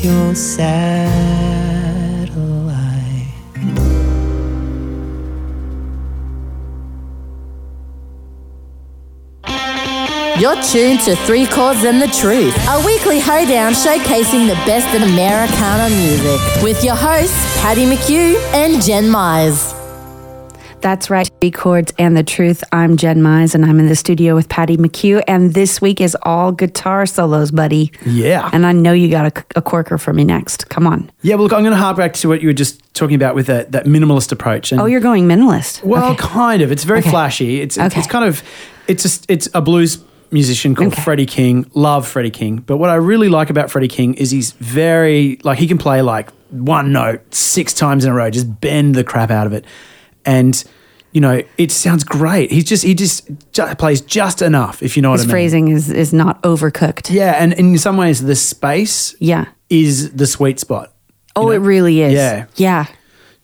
your 0.00 0.34
satellite. 0.36 1.63
You're 10.44 10.62
tuned 10.62 11.00
to 11.04 11.16
Three 11.16 11.46
Chords 11.46 11.84
and 11.84 12.02
the 12.02 12.06
Truth, 12.08 12.54
a 12.68 12.84
weekly 12.84 13.18
hoedown 13.18 13.72
showcasing 13.72 14.46
the 14.46 14.52
best 14.66 14.94
in 14.94 15.02
Americana 15.02 15.88
music 15.88 16.62
with 16.62 16.84
your 16.84 16.94
hosts, 16.94 17.62
Paddy 17.62 17.86
McHugh 17.86 18.36
and 18.52 18.82
Jen 18.82 19.04
Mize. 19.04 19.72
That's 20.82 21.08
right. 21.08 21.30
Three 21.40 21.50
chords 21.50 21.94
and 21.98 22.14
the 22.14 22.22
truth. 22.22 22.62
I'm 22.72 22.98
Jen 22.98 23.22
Mize, 23.22 23.54
and 23.54 23.64
I'm 23.64 23.80
in 23.80 23.86
the 23.86 23.96
studio 23.96 24.34
with 24.34 24.50
Paddy 24.50 24.76
McHugh. 24.76 25.22
And 25.26 25.54
this 25.54 25.80
week 25.80 25.98
is 25.98 26.14
all 26.24 26.52
guitar 26.52 27.06
solos, 27.06 27.50
buddy. 27.50 27.90
Yeah. 28.04 28.50
And 28.52 28.66
I 28.66 28.72
know 28.72 28.92
you 28.92 29.08
got 29.08 29.38
a, 29.38 29.44
a 29.56 29.62
corker 29.62 29.96
for 29.96 30.12
me 30.12 30.24
next. 30.24 30.68
Come 30.68 30.86
on. 30.86 31.10
Yeah, 31.22 31.36
well, 31.36 31.44
look, 31.44 31.54
I'm 31.54 31.62
going 31.62 31.72
to 31.72 31.78
harp 31.78 31.96
back 31.96 32.12
to 32.12 32.28
what 32.28 32.42
you 32.42 32.48
were 32.48 32.52
just 32.52 32.82
talking 32.92 33.16
about 33.16 33.34
with 33.34 33.46
that, 33.46 33.72
that 33.72 33.86
minimalist 33.86 34.30
approach. 34.30 34.72
And 34.72 34.80
Oh, 34.82 34.84
you're 34.84 35.00
going 35.00 35.26
minimalist. 35.26 35.82
Well, 35.84 36.12
Okay. 36.12 36.22
kind 36.22 36.60
of. 36.60 36.70
It's 36.70 36.84
very 36.84 36.98
Okay. 36.98 37.08
flashy. 37.08 37.62
It's 37.62 37.78
it's, 37.78 37.86
Okay. 37.94 38.00
it's 38.00 38.08
kind 38.10 38.26
of 38.26 38.42
it's 38.86 39.02
just 39.02 39.24
it's 39.30 39.48
a 39.54 39.62
blues 39.62 40.04
musician 40.34 40.74
called 40.74 40.92
Okay. 40.92 41.00
Freddie 41.02 41.24
King. 41.26 41.70
Love 41.72 42.06
Freddie 42.06 42.30
King. 42.30 42.56
But 42.58 42.76
what 42.76 42.90
I 42.90 42.96
really 42.96 43.30
like 43.30 43.48
about 43.48 43.70
Freddie 43.70 43.88
King 43.88 44.12
is 44.14 44.30
he's 44.30 44.52
very 44.52 45.38
like 45.44 45.58
he 45.58 45.66
can 45.66 45.78
play 45.78 46.02
like 46.02 46.30
one 46.50 46.92
note 46.92 47.34
six 47.34 47.72
times 47.72 48.04
in 48.04 48.10
a 48.10 48.14
row, 48.14 48.28
just 48.30 48.60
bend 48.60 48.94
the 48.94 49.04
crap 49.04 49.30
out 49.30 49.46
of 49.46 49.52
it, 49.54 49.64
and. 50.26 50.62
You 51.12 51.20
know, 51.20 51.42
it 51.58 51.70
sounds 51.70 52.02
great. 52.02 52.50
He's 52.50 52.64
just 52.64 52.82
he 52.82 52.92
just 52.92 53.28
ju- 53.52 53.72
plays 53.78 54.00
just 54.00 54.42
enough, 54.42 54.82
if 54.82 54.96
you 54.96 55.00
know 55.02 55.12
His 55.12 55.20
what 55.20 55.26
I 55.26 55.26
mean. 55.28 55.30
phrasing 55.30 55.68
is, 55.68 55.88
is 55.88 56.12
not 56.12 56.42
overcooked. 56.42 57.08
Yeah, 57.08 57.36
and 57.38 57.52
in 57.52 57.78
some 57.78 57.96
ways, 57.96 58.20
the 58.20 58.34
space 58.34 59.14
Yeah. 59.20 59.44
is 59.70 60.10
the 60.10 60.26
sweet 60.26 60.58
spot. 60.58 60.92
Oh, 61.36 61.52
it 61.52 61.58
really 61.58 62.00
is. 62.00 62.14
Yeah. 62.14 62.46
Yeah. 62.56 62.86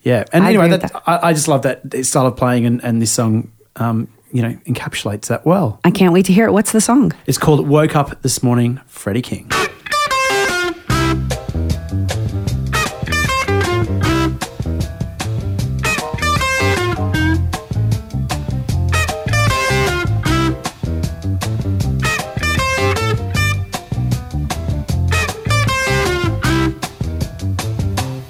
Yeah, 0.02 0.24
and 0.32 0.42
I 0.42 0.48
anyway, 0.48 0.68
with 0.70 0.80
that, 0.82 1.00
I, 1.06 1.28
I 1.28 1.32
just 1.32 1.46
love 1.46 1.62
that 1.62 2.04
style 2.04 2.26
of 2.26 2.36
playing, 2.36 2.66
and, 2.66 2.82
and 2.82 3.00
this 3.00 3.12
song, 3.12 3.52
um, 3.76 4.08
you 4.32 4.42
know, 4.42 4.56
encapsulates 4.66 5.26
that 5.26 5.44
well. 5.44 5.80
I 5.84 5.90
can't 5.90 6.12
wait 6.12 6.26
to 6.26 6.32
hear 6.32 6.46
it. 6.46 6.52
What's 6.52 6.72
the 6.72 6.80
song? 6.80 7.12
It's 7.26 7.38
called 7.38 7.66
"Woke 7.68 7.96
Up 7.96 8.22
This 8.22 8.42
Morning," 8.42 8.80
Freddie 8.86 9.22
King. 9.22 9.50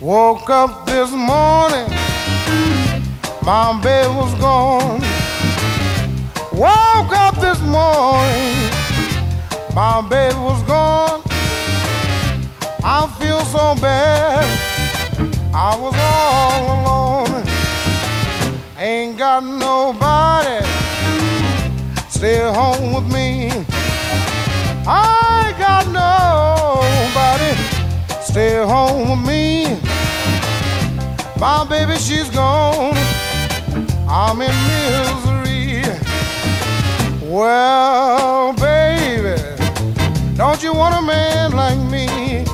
Woke 0.00 0.50
up 0.50 0.86
this 0.86 1.12
morning, 1.12 1.88
my 3.44 3.80
bed 3.80 4.08
was 4.16 4.34
gone. 4.40 5.09
Woke 6.52 7.12
up 7.16 7.36
this 7.36 7.60
morning, 7.60 8.70
my 9.72 10.04
baby 10.10 10.34
was 10.34 10.60
gone. 10.64 11.22
I 12.82 13.06
feel 13.20 13.40
so 13.42 13.76
bad, 13.80 14.44
I 15.54 15.76
was 15.78 15.94
all 15.96 16.64
alone. 16.76 17.44
Ain't 18.78 19.16
got 19.16 19.44
nobody 19.44 20.66
stay 22.08 22.40
home 22.52 22.94
with 22.94 23.12
me. 23.12 23.50
I 24.88 25.54
got 25.56 25.86
nobody 25.86 27.54
stay 28.22 28.56
home 28.56 29.08
with 29.08 29.26
me. 29.26 29.78
My 31.38 31.64
baby, 31.64 31.96
she's 31.96 32.28
gone. 32.30 32.96
I'm 34.08 34.42
in 34.42 34.50
misery. 34.66 35.29
Well, 37.30 38.52
baby, 38.54 39.40
don't 40.34 40.60
you 40.64 40.74
want 40.74 40.96
a 40.96 41.00
man 41.00 41.52
like 41.52 41.78
me? 41.78 42.44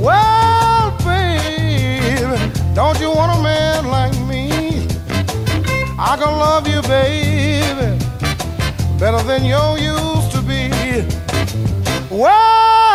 Well, 0.00 0.96
baby, 1.04 2.50
don't 2.72 2.98
you 2.98 3.10
want 3.10 3.38
a 3.38 3.42
man 3.42 3.88
like 3.88 4.18
me? 4.20 4.88
I 5.98 6.16
can 6.16 6.32
love 6.38 6.66
you, 6.66 6.80
baby, 6.80 7.98
better 8.98 9.22
than 9.22 9.44
you 9.44 9.76
used 9.76 10.32
to 10.32 10.40
be. 10.40 10.70
Well, 12.10 12.91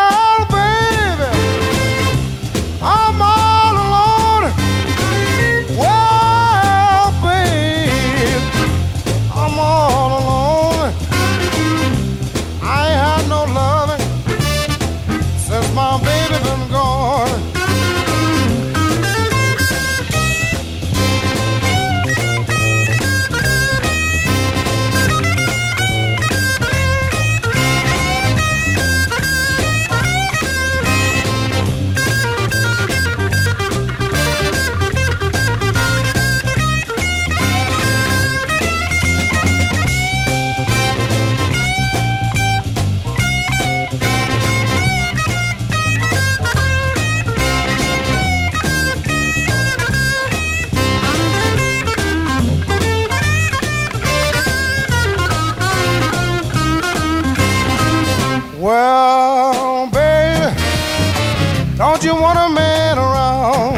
Don't 61.77 62.03
you 62.03 62.15
want 62.15 62.39
a 62.39 62.49
man 62.49 62.97
around? 62.97 63.77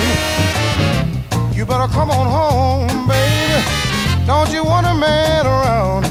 You 1.54 1.66
better 1.66 1.92
come 1.92 2.10
on 2.10 2.28
home, 2.28 3.08
baby. 3.10 4.26
Don't 4.26 4.50
you 4.54 4.64
want 4.64 4.88
a 4.88 4.94
man 4.94 5.46
around? 5.46 6.06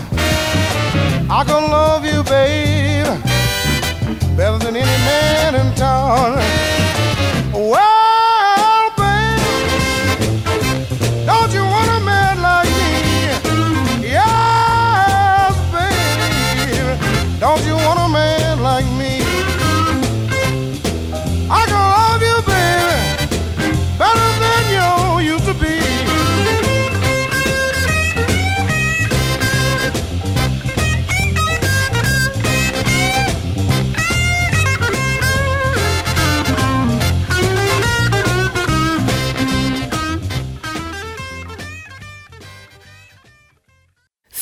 I 1.30 1.44
can 1.44 1.70
love 1.70 2.04
you, 2.04 2.22
baby, 2.24 3.08
better 4.36 4.58
than 4.58 4.76
any 4.76 4.98
man 5.06 5.54
in 5.54 5.74
town. 5.76 6.77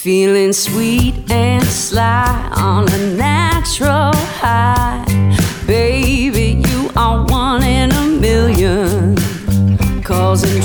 Feeling 0.06 0.52
sweet 0.52 1.14
and 1.32 1.64
sly 1.64 2.48
on 2.54 2.88
a 2.88 3.16
natural 3.16 4.14
high. 4.14 5.04
Baby, 5.66 6.62
you 6.64 6.90
are 6.94 7.26
one 7.26 7.64
in 7.64 7.90
a 7.90 8.06
million. 8.06 9.16
Causing 10.04 10.62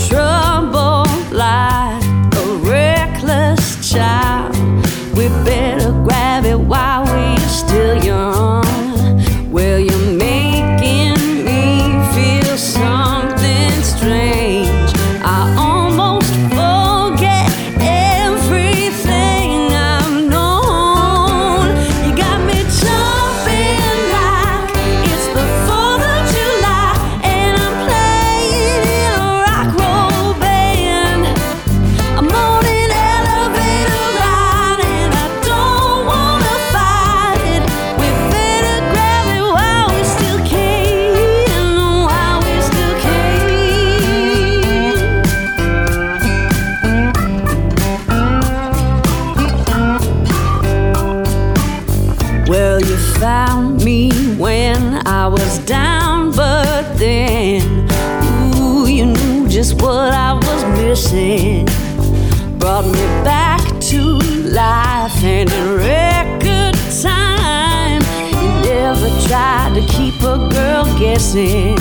você 71.21 71.75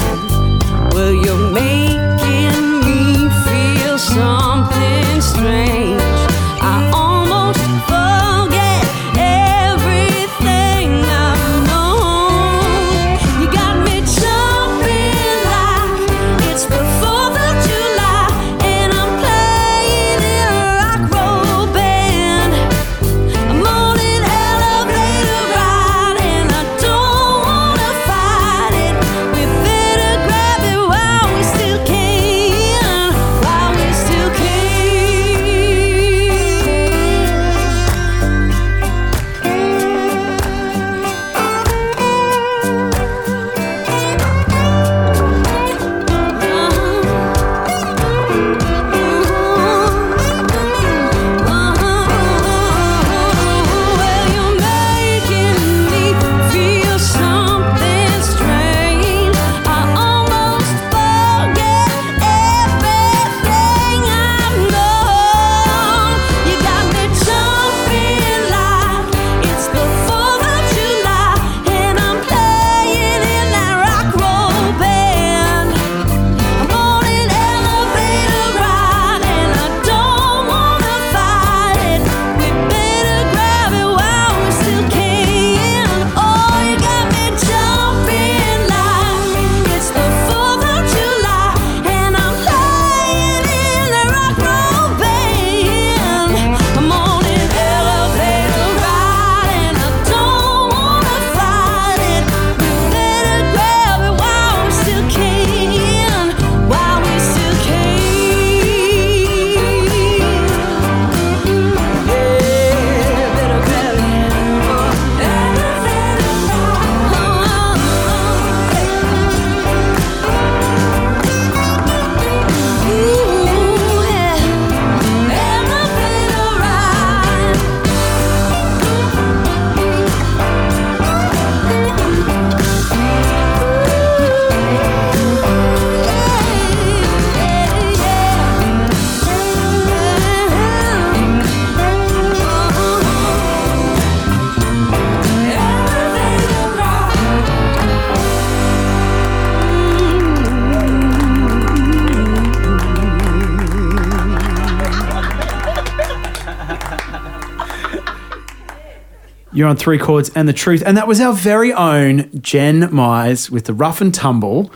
on 159.71 159.77
Three 159.77 159.99
Chords 159.99 160.31
and 160.35 160.49
the 160.49 160.53
Truth. 160.53 160.83
And 160.85 160.97
that 160.97 161.09
was 161.09 161.21
our 161.21 161.33
very 161.33 161.73
own 161.73 162.31
Jen 162.43 162.83
Mize 162.89 163.51
with 163.51 163.65
the 163.65 163.73
Rough 163.73 164.01
and 164.01 164.13
Tumble. 164.13 164.71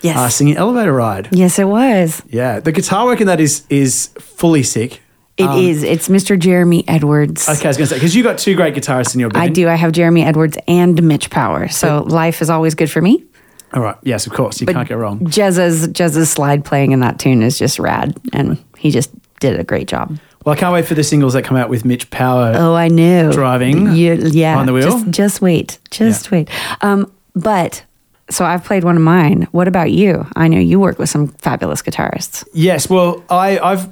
Yes. 0.00 0.16
Uh, 0.16 0.28
singing 0.28 0.56
Elevator 0.56 0.92
Ride. 0.92 1.28
Yes, 1.32 1.58
it 1.58 1.66
was. 1.66 2.22
Yeah. 2.28 2.60
The 2.60 2.72
guitar 2.72 3.04
work 3.06 3.20
in 3.20 3.26
that 3.26 3.40
is 3.40 3.64
is 3.68 4.08
fully 4.18 4.62
sick. 4.62 5.00
It 5.36 5.44
um, 5.44 5.58
is. 5.58 5.82
It's 5.82 6.08
Mr. 6.08 6.38
Jeremy 6.38 6.84
Edwards. 6.88 7.48
Okay, 7.48 7.64
I 7.64 7.68
was 7.68 7.76
going 7.76 7.86
to 7.86 7.94
say 7.94 7.96
because 7.96 8.14
you 8.14 8.22
got 8.22 8.38
two 8.38 8.56
great 8.56 8.74
guitarists 8.74 9.14
in 9.14 9.20
your 9.20 9.30
band. 9.30 9.44
I 9.44 9.48
do. 9.48 9.68
I 9.68 9.74
have 9.74 9.92
Jeremy 9.92 10.24
Edwards 10.24 10.56
and 10.66 11.00
Mitch 11.02 11.30
Power, 11.30 11.68
so 11.68 12.02
but, 12.02 12.12
life 12.12 12.42
is 12.42 12.50
always 12.50 12.74
good 12.74 12.90
for 12.90 13.00
me. 13.00 13.24
All 13.72 13.82
right. 13.82 13.96
Yes, 14.02 14.26
of 14.26 14.32
course. 14.32 14.60
You 14.60 14.66
but 14.66 14.74
can't 14.74 14.88
get 14.88 14.98
wrong. 14.98 15.20
Jezza's 15.20 15.88
Jezza's 15.88 16.30
slide 16.30 16.64
playing 16.64 16.92
in 16.92 17.00
that 17.00 17.18
tune 17.18 17.42
is 17.42 17.58
just 17.58 17.78
rad, 17.78 18.16
and 18.32 18.62
he 18.76 18.90
just 18.90 19.10
did 19.40 19.58
a 19.58 19.64
great 19.64 19.88
job. 19.88 20.18
Well, 20.48 20.56
I 20.56 20.58
can't 20.58 20.72
wait 20.72 20.86
for 20.86 20.94
the 20.94 21.04
singles 21.04 21.34
that 21.34 21.42
come 21.44 21.58
out 21.58 21.68
with 21.68 21.84
Mitch 21.84 22.08
Power. 22.08 22.54
Oh, 22.56 22.74
I 22.74 22.88
know. 22.88 23.30
Driving 23.30 23.92
You, 23.94 24.14
yeah, 24.14 24.54
behind 24.54 24.66
the 24.66 24.72
wheel? 24.72 24.90
Just, 24.90 25.10
just 25.10 25.40
wait, 25.42 25.78
just 25.90 26.24
Yeah. 26.24 26.38
wait. 26.38 26.50
Um, 26.80 27.12
but 27.34 27.84
so 28.30 28.46
I've 28.46 28.64
played 28.64 28.82
one 28.82 28.96
of 28.96 29.02
mine. 29.02 29.46
What 29.50 29.68
about 29.68 29.90
you? 29.92 30.26
I 30.36 30.48
know 30.48 30.58
you 30.58 30.80
work 30.80 30.98
with 30.98 31.10
some 31.10 31.28
fabulous 31.28 31.82
guitarists. 31.82 32.48
Yes. 32.54 32.88
Well, 32.88 33.22
I, 33.28 33.58
I've 33.58 33.88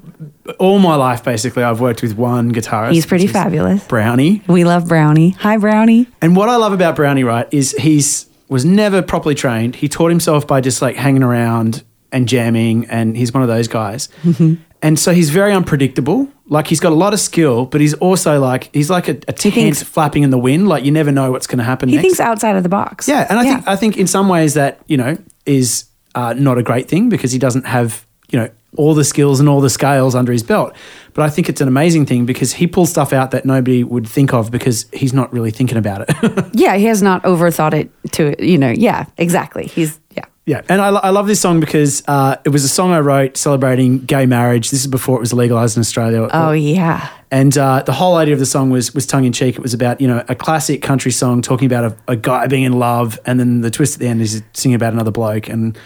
all 0.59 0.79
my 0.79 0.95
life 0.95 1.23
basically 1.23 1.63
I've 1.63 1.83
worked 1.83 2.01
with 2.01 2.17
one 2.17 2.55
guitarist. 2.55 2.93
He's 2.93 3.05
pretty 3.05 3.27
fabulous. 3.27 3.87
Brownie. 3.87 4.41
We 4.49 4.65
love 4.65 4.89
Brownie. 4.89 5.33
Hi, 5.41 5.59
Brownie. 5.59 6.07
And 6.23 6.37
what 6.37 6.49
I 6.49 6.57
love 6.57 6.73
about 6.73 6.97
Brownie, 6.97 7.25
right, 7.25 7.47
is 7.53 7.73
he's 7.73 8.31
was 8.49 8.65
never 8.65 9.03
properly 9.03 9.35
trained. 9.35 9.77
He 9.77 9.91
taught 9.91 10.09
himself 10.09 10.47
by 10.47 10.63
just 10.63 10.81
like 10.81 10.97
hanging 10.97 11.23
around 11.23 11.83
and 12.13 12.27
jamming, 12.27 12.87
and 12.87 13.15
he's 13.15 13.35
one 13.35 13.43
of 13.43 13.49
those 13.49 13.69
guys. 13.69 14.09
Mm-hmm. 14.23 14.55
And 14.83 14.99
so 14.99 15.13
he's 15.13 15.31
very 15.31 15.53
unpredictable. 15.53 16.29
Like 16.49 16.69
he's 16.69 16.81
got 16.81 16.93
a 16.93 16.97
lot 16.97 17.13
of 17.13 17.21
skill, 17.21 17.67
but 17.67 17.81
he's 17.81 17.95
also 17.95 18.39
like 18.39 18.71
he's 18.73 18.91
like 18.91 19.09
a, 19.09 19.13
a 19.29 19.33
tent 19.33 19.55
thinks- 19.55 19.83
flapping 19.83 20.23
in 20.23 20.31
the 20.31 20.39
wind. 20.39 20.69
Like 20.69 20.85
you 20.85 20.93
never 20.93 21.11
know 21.11 21.33
what's 21.33 21.47
going 21.47 21.59
to 21.59 21.65
happen. 21.65 21.89
He 21.89 21.97
next. 21.97 22.05
thinks 22.05 22.21
outside 22.21 22.57
of 22.57 22.63
the 22.63 22.69
box. 22.69 23.09
Yeah, 23.09 23.27
and 23.29 23.39
I 23.39 23.45
think 23.45 23.69
I 23.69 23.77
think 23.77 23.97
in 23.97 24.07
some 24.07 24.29
ways 24.29 24.55
that 24.55 24.81
you 24.87 24.97
know 24.97 25.19
is 25.45 25.87
uh, 26.15 26.35
not 26.35 26.59
a 26.59 26.63
great 26.63 26.89
thing 26.89 27.09
because 27.09 27.33
he 27.33 27.39
doesn't 27.39 27.67
have 27.67 28.07
you 28.31 28.39
know 28.39 28.51
all 28.77 28.95
the 28.95 29.05
skills 29.05 29.41
and 29.41 29.49
all 29.49 29.61
the 29.61 29.71
scales 29.71 30.15
under 30.15 30.33
his 30.33 30.43
belt. 30.43 30.75
But 31.15 31.25
I 31.25 31.31
think 31.31 31.49
it's 31.49 31.61
an 31.61 31.69
amazing 31.69 32.07
thing 32.07 32.27
because 32.27 32.53
he 32.53 32.67
pulls 32.67 32.91
stuff 32.91 33.13
out 33.13 33.31
that 33.31 33.45
nobody 33.45 33.83
would 33.83 34.07
think 34.07 34.35
of 34.35 34.51
because 34.51 34.87
he's 34.93 35.13
not 35.13 35.33
really 35.33 35.51
thinking 35.51 35.79
about 35.79 36.05
it. 36.09 36.45
yeah. 36.53 36.77
He 36.77 36.85
has 36.85 37.03
not 37.03 37.23
overthought 37.23 37.73
it. 37.73 37.91
To 38.13 38.37
you 38.45 38.59
know, 38.59 38.71
yeah, 38.71 39.07
exactly. 39.17 39.67
He's 39.67 39.99
yeah. 40.17 40.25
yeah, 40.47 40.63
and 40.69 40.81
I, 40.81 40.89
I 40.89 41.11
love 41.11 41.27
this 41.27 41.41
song 41.41 41.61
because 41.61 42.03
uh, 42.09 42.37
it 42.45 42.51
was 42.51 42.65
a 42.65 42.69
song 42.69 42.93
I 42.93 43.01
wrote 43.01 43.37
celebrating 43.37 43.99
gay 44.01 44.27
marriage. 44.27 44.71
This 44.71 44.81
is 44.81 44.87
before 44.87 45.17
it 45.17 45.21
was 45.21 45.33
legalized 45.33 45.77
in 45.77 45.81
Australia. 45.81 46.29
Oh 46.33 46.53
yeah. 46.53 47.11
And 47.31 47.57
uh, 47.59 47.83
the 47.83 47.93
whole 47.93 48.17
idea 48.17 48.35
of 48.35 48.41
the 48.41 48.47
song 48.47 48.71
was 48.71 48.95
was 48.95 49.07
tongue 49.07 49.25
in 49.25 49.33
cheek. 49.33 49.57
It 49.57 49.63
was 49.63 49.75
about 49.75 50.01
you 50.01 50.09
know 50.09 50.25
a 50.29 50.35
classic 50.35 50.83
country 50.83 51.11
song 51.11 51.43
talking 51.43 51.67
about 51.67 51.85
a, 51.85 52.13
a 52.13 52.17
guy 52.17 52.47
being 52.47 52.63
in 52.63 52.79
love, 52.79 53.19
and 53.27 53.41
then 53.41 53.61
the 53.61 53.71
twist 53.71 53.95
at 53.95 54.01
the 54.01 54.09
end 54.09 54.21
is 54.21 54.43
singing 54.53 54.77
about 54.77 54.93
another 54.93 55.11
bloke. 55.11 55.49
And 55.49 55.77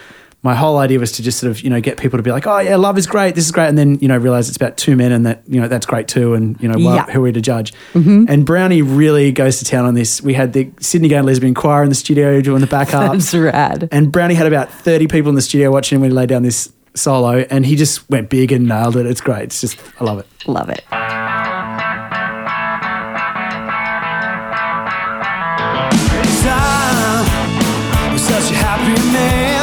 my 0.42 0.54
whole 0.54 0.78
idea 0.78 0.98
was 0.98 1.12
to 1.12 1.22
just 1.22 1.38
sort 1.38 1.50
of 1.50 1.60
you 1.62 1.68
know 1.70 1.80
get 1.80 1.98
people 1.98 2.18
to 2.18 2.22
be 2.22 2.30
like, 2.30 2.46
oh 2.46 2.58
yeah, 2.60 2.76
love 2.76 2.96
is 2.96 3.06
great, 3.06 3.34
this 3.34 3.44
is 3.44 3.52
great, 3.52 3.68
and 3.68 3.76
then 3.76 3.98
you 4.00 4.08
know 4.08 4.16
realize 4.16 4.48
it's 4.48 4.56
about 4.56 4.76
two 4.76 4.96
men, 4.96 5.12
and 5.12 5.26
that 5.26 5.42
you 5.46 5.60
know 5.60 5.68
that's 5.68 5.86
great 5.86 6.08
too, 6.08 6.34
and 6.34 6.60
you 6.60 6.68
know 6.68 6.78
why, 6.78 6.96
Yeah. 6.96 7.10
who 7.10 7.20
are 7.20 7.22
we 7.22 7.32
to 7.32 7.40
judge? 7.40 7.72
Mm-hmm. 7.92 8.24
And 8.28 8.46
Brownie 8.46 8.82
really 8.82 9.32
goes 9.32 9.58
to 9.58 9.64
town 9.64 9.84
on 9.84 9.94
this. 9.94 10.22
We 10.22 10.34
had 10.34 10.52
the 10.52 10.70
Sydney 10.80 11.08
Gay 11.08 11.16
and 11.16 11.26
Lesbian 11.26 11.54
Choir 11.54 11.82
in 11.82 11.88
the 11.88 11.94
studio 11.94 12.40
doing 12.40 12.60
the 12.60 12.66
backup. 12.66 13.12
That's 13.12 13.34
rad. 13.34 13.88
And 13.92 14.10
Brownie 14.10 14.34
had 14.34 14.46
about 14.46 14.70
30 14.72 15.08
people 15.08 15.28
in 15.28 15.34
the 15.34 15.42
studio 15.42 15.70
watching 15.70 15.96
him 15.96 16.00
when 16.02 16.10
he 16.10 16.16
laid 16.16 16.28
down 16.30 16.42
this 16.42 16.72
solo, 16.94 17.40
and 17.50 17.66
he 17.66 17.76
just 17.76 18.08
went 18.10 18.30
big 18.30 18.50
and 18.52 18.66
nailed 18.66 18.96
it. 18.96 19.06
It's 19.06 19.20
great. 19.20 19.44
It's 19.44 19.60
just, 19.60 19.78
I 20.00 20.04
love 20.04 20.18
it. 20.18 20.26
Love 20.46 20.70
it. 20.70 20.84
time 26.42 28.12
was 28.12 28.22
such 28.22 28.50
a 28.50 28.54
happy 28.54 28.94
man. 29.12 29.59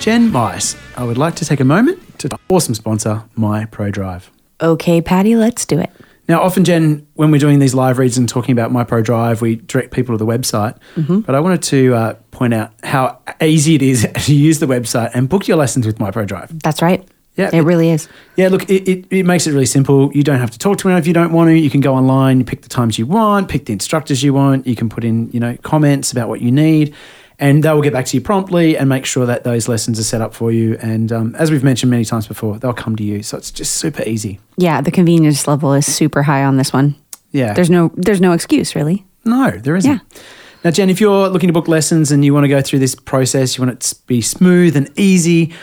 Jen 0.00 0.30
Mize, 0.30 0.80
I 0.96 1.04
would 1.04 1.18
like 1.18 1.34
to 1.36 1.44
take 1.44 1.60
a 1.60 1.64
moment 1.64 2.18
to 2.20 2.30
awesome 2.48 2.74
sponsor 2.74 3.22
My 3.36 3.66
Pro 3.66 3.90
Drive. 3.90 4.30
Okay, 4.62 5.02
Paddy, 5.02 5.36
let's 5.36 5.66
do 5.66 5.78
it. 5.78 5.90
Now, 6.26 6.40
often, 6.40 6.64
Jen, 6.64 7.06
when 7.14 7.30
we're 7.30 7.38
doing 7.38 7.58
these 7.58 7.74
live 7.74 7.98
reads 7.98 8.16
and 8.16 8.26
talking 8.26 8.52
about 8.52 8.72
My 8.72 8.82
Pro 8.82 9.02
Drive, 9.02 9.42
we 9.42 9.56
direct 9.56 9.92
people 9.92 10.14
to 10.14 10.16
the 10.16 10.24
website. 10.24 10.78
But 11.26 11.34
I 11.34 11.40
wanted 11.40 11.62
to 11.64 11.94
uh, 11.94 12.14
point 12.30 12.54
out 12.54 12.72
how 12.82 13.18
easy 13.42 13.74
it 13.74 13.82
is 13.82 14.08
to 14.24 14.34
use 14.34 14.58
the 14.58 14.64
website 14.64 15.10
and 15.12 15.28
book 15.28 15.46
your 15.46 15.58
lessons 15.58 15.84
with 15.84 16.00
My 16.00 16.10
Pro 16.10 16.24
Drive. 16.24 16.58
That's 16.62 16.80
right. 16.80 17.06
Yeah, 17.36 17.50
it 17.52 17.60
really 17.60 17.90
is. 17.90 18.08
Yeah, 18.36 18.48
look, 18.48 18.68
it, 18.70 18.88
it, 18.88 19.06
it 19.10 19.22
makes 19.24 19.46
it 19.46 19.52
really 19.52 19.66
simple. 19.66 20.10
You 20.14 20.22
don't 20.22 20.40
have 20.40 20.50
to 20.50 20.58
talk 20.58 20.78
to 20.78 20.88
anyone 20.88 21.00
if 21.00 21.06
you 21.06 21.14
don't 21.14 21.32
want 21.32 21.48
to. 21.48 21.58
You 21.58 21.70
can 21.70 21.80
go 21.80 21.94
online, 21.94 22.38
you 22.38 22.44
pick 22.44 22.62
the 22.62 22.68
times 22.68 22.98
you 22.98 23.06
want, 23.06 23.48
pick 23.48 23.66
the 23.66 23.72
instructors 23.72 24.22
you 24.22 24.32
want. 24.32 24.66
You 24.66 24.76
can 24.76 24.88
put 24.88 25.04
in, 25.04 25.30
you 25.30 25.40
know, 25.40 25.56
comments 25.58 26.10
about 26.10 26.28
what 26.28 26.40
you 26.40 26.50
need, 26.50 26.94
and 27.40 27.64
they 27.64 27.72
will 27.72 27.80
get 27.80 27.94
back 27.94 28.04
to 28.04 28.16
you 28.16 28.20
promptly 28.20 28.76
and 28.76 28.88
make 28.88 29.06
sure 29.06 29.24
that 29.24 29.44
those 29.44 29.66
lessons 29.66 29.98
are 29.98 30.04
set 30.04 30.20
up 30.20 30.34
for 30.34 30.52
you. 30.52 30.76
And 30.80 31.10
um, 31.10 31.34
as 31.36 31.50
we've 31.50 31.64
mentioned 31.64 31.90
many 31.90 32.04
times 32.04 32.28
before, 32.28 32.58
they'll 32.58 32.74
come 32.74 32.94
to 32.96 33.02
you. 33.02 33.22
So 33.22 33.38
it's 33.38 33.50
just 33.50 33.76
super 33.76 34.02
easy. 34.04 34.38
Yeah, 34.58 34.82
the 34.82 34.90
convenience 34.90 35.48
level 35.48 35.72
is 35.72 35.92
super 35.92 36.22
high 36.22 36.44
on 36.44 36.58
this 36.58 36.72
one. 36.72 36.94
Yeah. 37.32 37.54
There's 37.54 37.70
no 37.70 37.90
there's 37.96 38.20
no 38.20 38.32
excuse 38.32 38.74
really. 38.74 39.06
No, 39.24 39.50
there 39.50 39.74
isn't. 39.74 39.90
Yeah. 39.90 40.20
Now, 40.62 40.70
Jen, 40.70 40.90
if 40.90 41.00
you're 41.00 41.28
looking 41.28 41.46
to 41.46 41.54
book 41.54 41.68
lessons 41.68 42.12
and 42.12 42.22
you 42.22 42.34
want 42.34 42.44
to 42.44 42.48
go 42.48 42.60
through 42.60 42.80
this 42.80 42.94
process, 42.94 43.56
you 43.56 43.64
want 43.64 43.72
it 43.72 43.80
to 43.80 43.96
be 44.06 44.20
smooth 44.20 44.76
and 44.76 44.90
easy, 44.98 45.54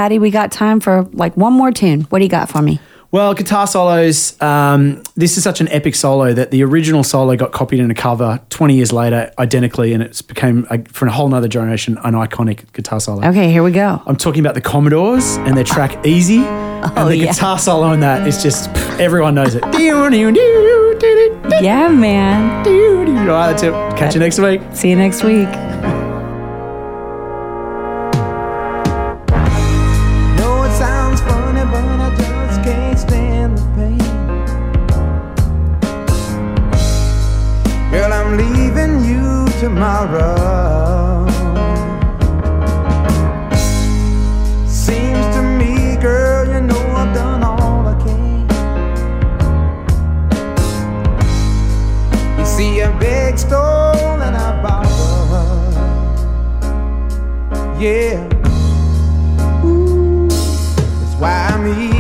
Paddy, 0.01 0.19
we 0.19 0.31
got 0.31 0.51
time 0.51 0.81
for 0.81 1.07
like 1.13 1.37
one 1.37 1.53
more 1.53 1.71
tune. 1.71 2.01
What 2.09 2.21
do 2.21 2.25
you 2.25 2.31
got 2.31 2.49
for 2.49 2.63
me? 2.63 2.81
Well, 3.11 3.35
guitar 3.35 3.67
solos. 3.67 4.41
Um, 4.41 5.03
this 5.15 5.37
is 5.37 5.45
such 5.45 5.61
an 5.61 5.69
epic 5.69 5.95
solo 5.95 6.33
that 6.33 6.51
the 6.53 6.65
original 6.65 7.03
solo 7.05 7.37
got 7.37 7.53
copied 7.53 7.81
in 7.81 7.91
a 7.91 7.95
cover 7.95 8.41
20 8.49 8.77
years 8.77 8.95
later, 8.95 9.31
identically, 9.39 9.93
and 9.93 10.03
it's 10.03 10.23
became 10.23 10.67
a, 10.71 10.83
for 10.85 11.07
a 11.07 11.11
whole 11.13 11.29
nother 11.29 11.49
generation 11.49 11.99
an 12.03 12.15
iconic 12.15 12.73
guitar 12.73 12.99
solo. 12.99 13.29
Okay, 13.29 13.53
here 13.53 13.63
we 13.63 13.73
go. 13.73 14.01
I'm 14.07 14.17
talking 14.17 14.41
about 14.41 14.55
the 14.55 14.63
Commodores 14.63 15.37
and 15.37 15.55
their 15.55 15.65
track 15.65 16.07
"Easy," 16.07 16.39
and 16.39 16.97
the 16.97 17.01
Oh, 17.03 17.09
yeah. 17.11 17.27
guitar 17.27 17.59
solo 17.59 17.93
in 17.93 18.01
that 18.01 18.27
is 18.27 18.43
just 18.43 18.71
everyone 18.99 19.35
knows 19.35 19.55
it. 19.55 19.63
Yeah, 21.63 21.89
man. 21.89 22.67
All 22.67 23.27
right, 23.37 23.51
that's 23.51 23.63
it. 23.65 23.73
Catch 23.99 24.15
you 24.15 24.21
next 24.21 24.39
week. 24.39 24.63
See 24.73 24.89
you 24.89 24.97
next 24.97 25.23
week. 25.23 26.00
Yeah. 57.81 58.29
That's 60.99 61.15
why 61.19 61.49
I'm 61.51 61.67
easy. 61.67 62.00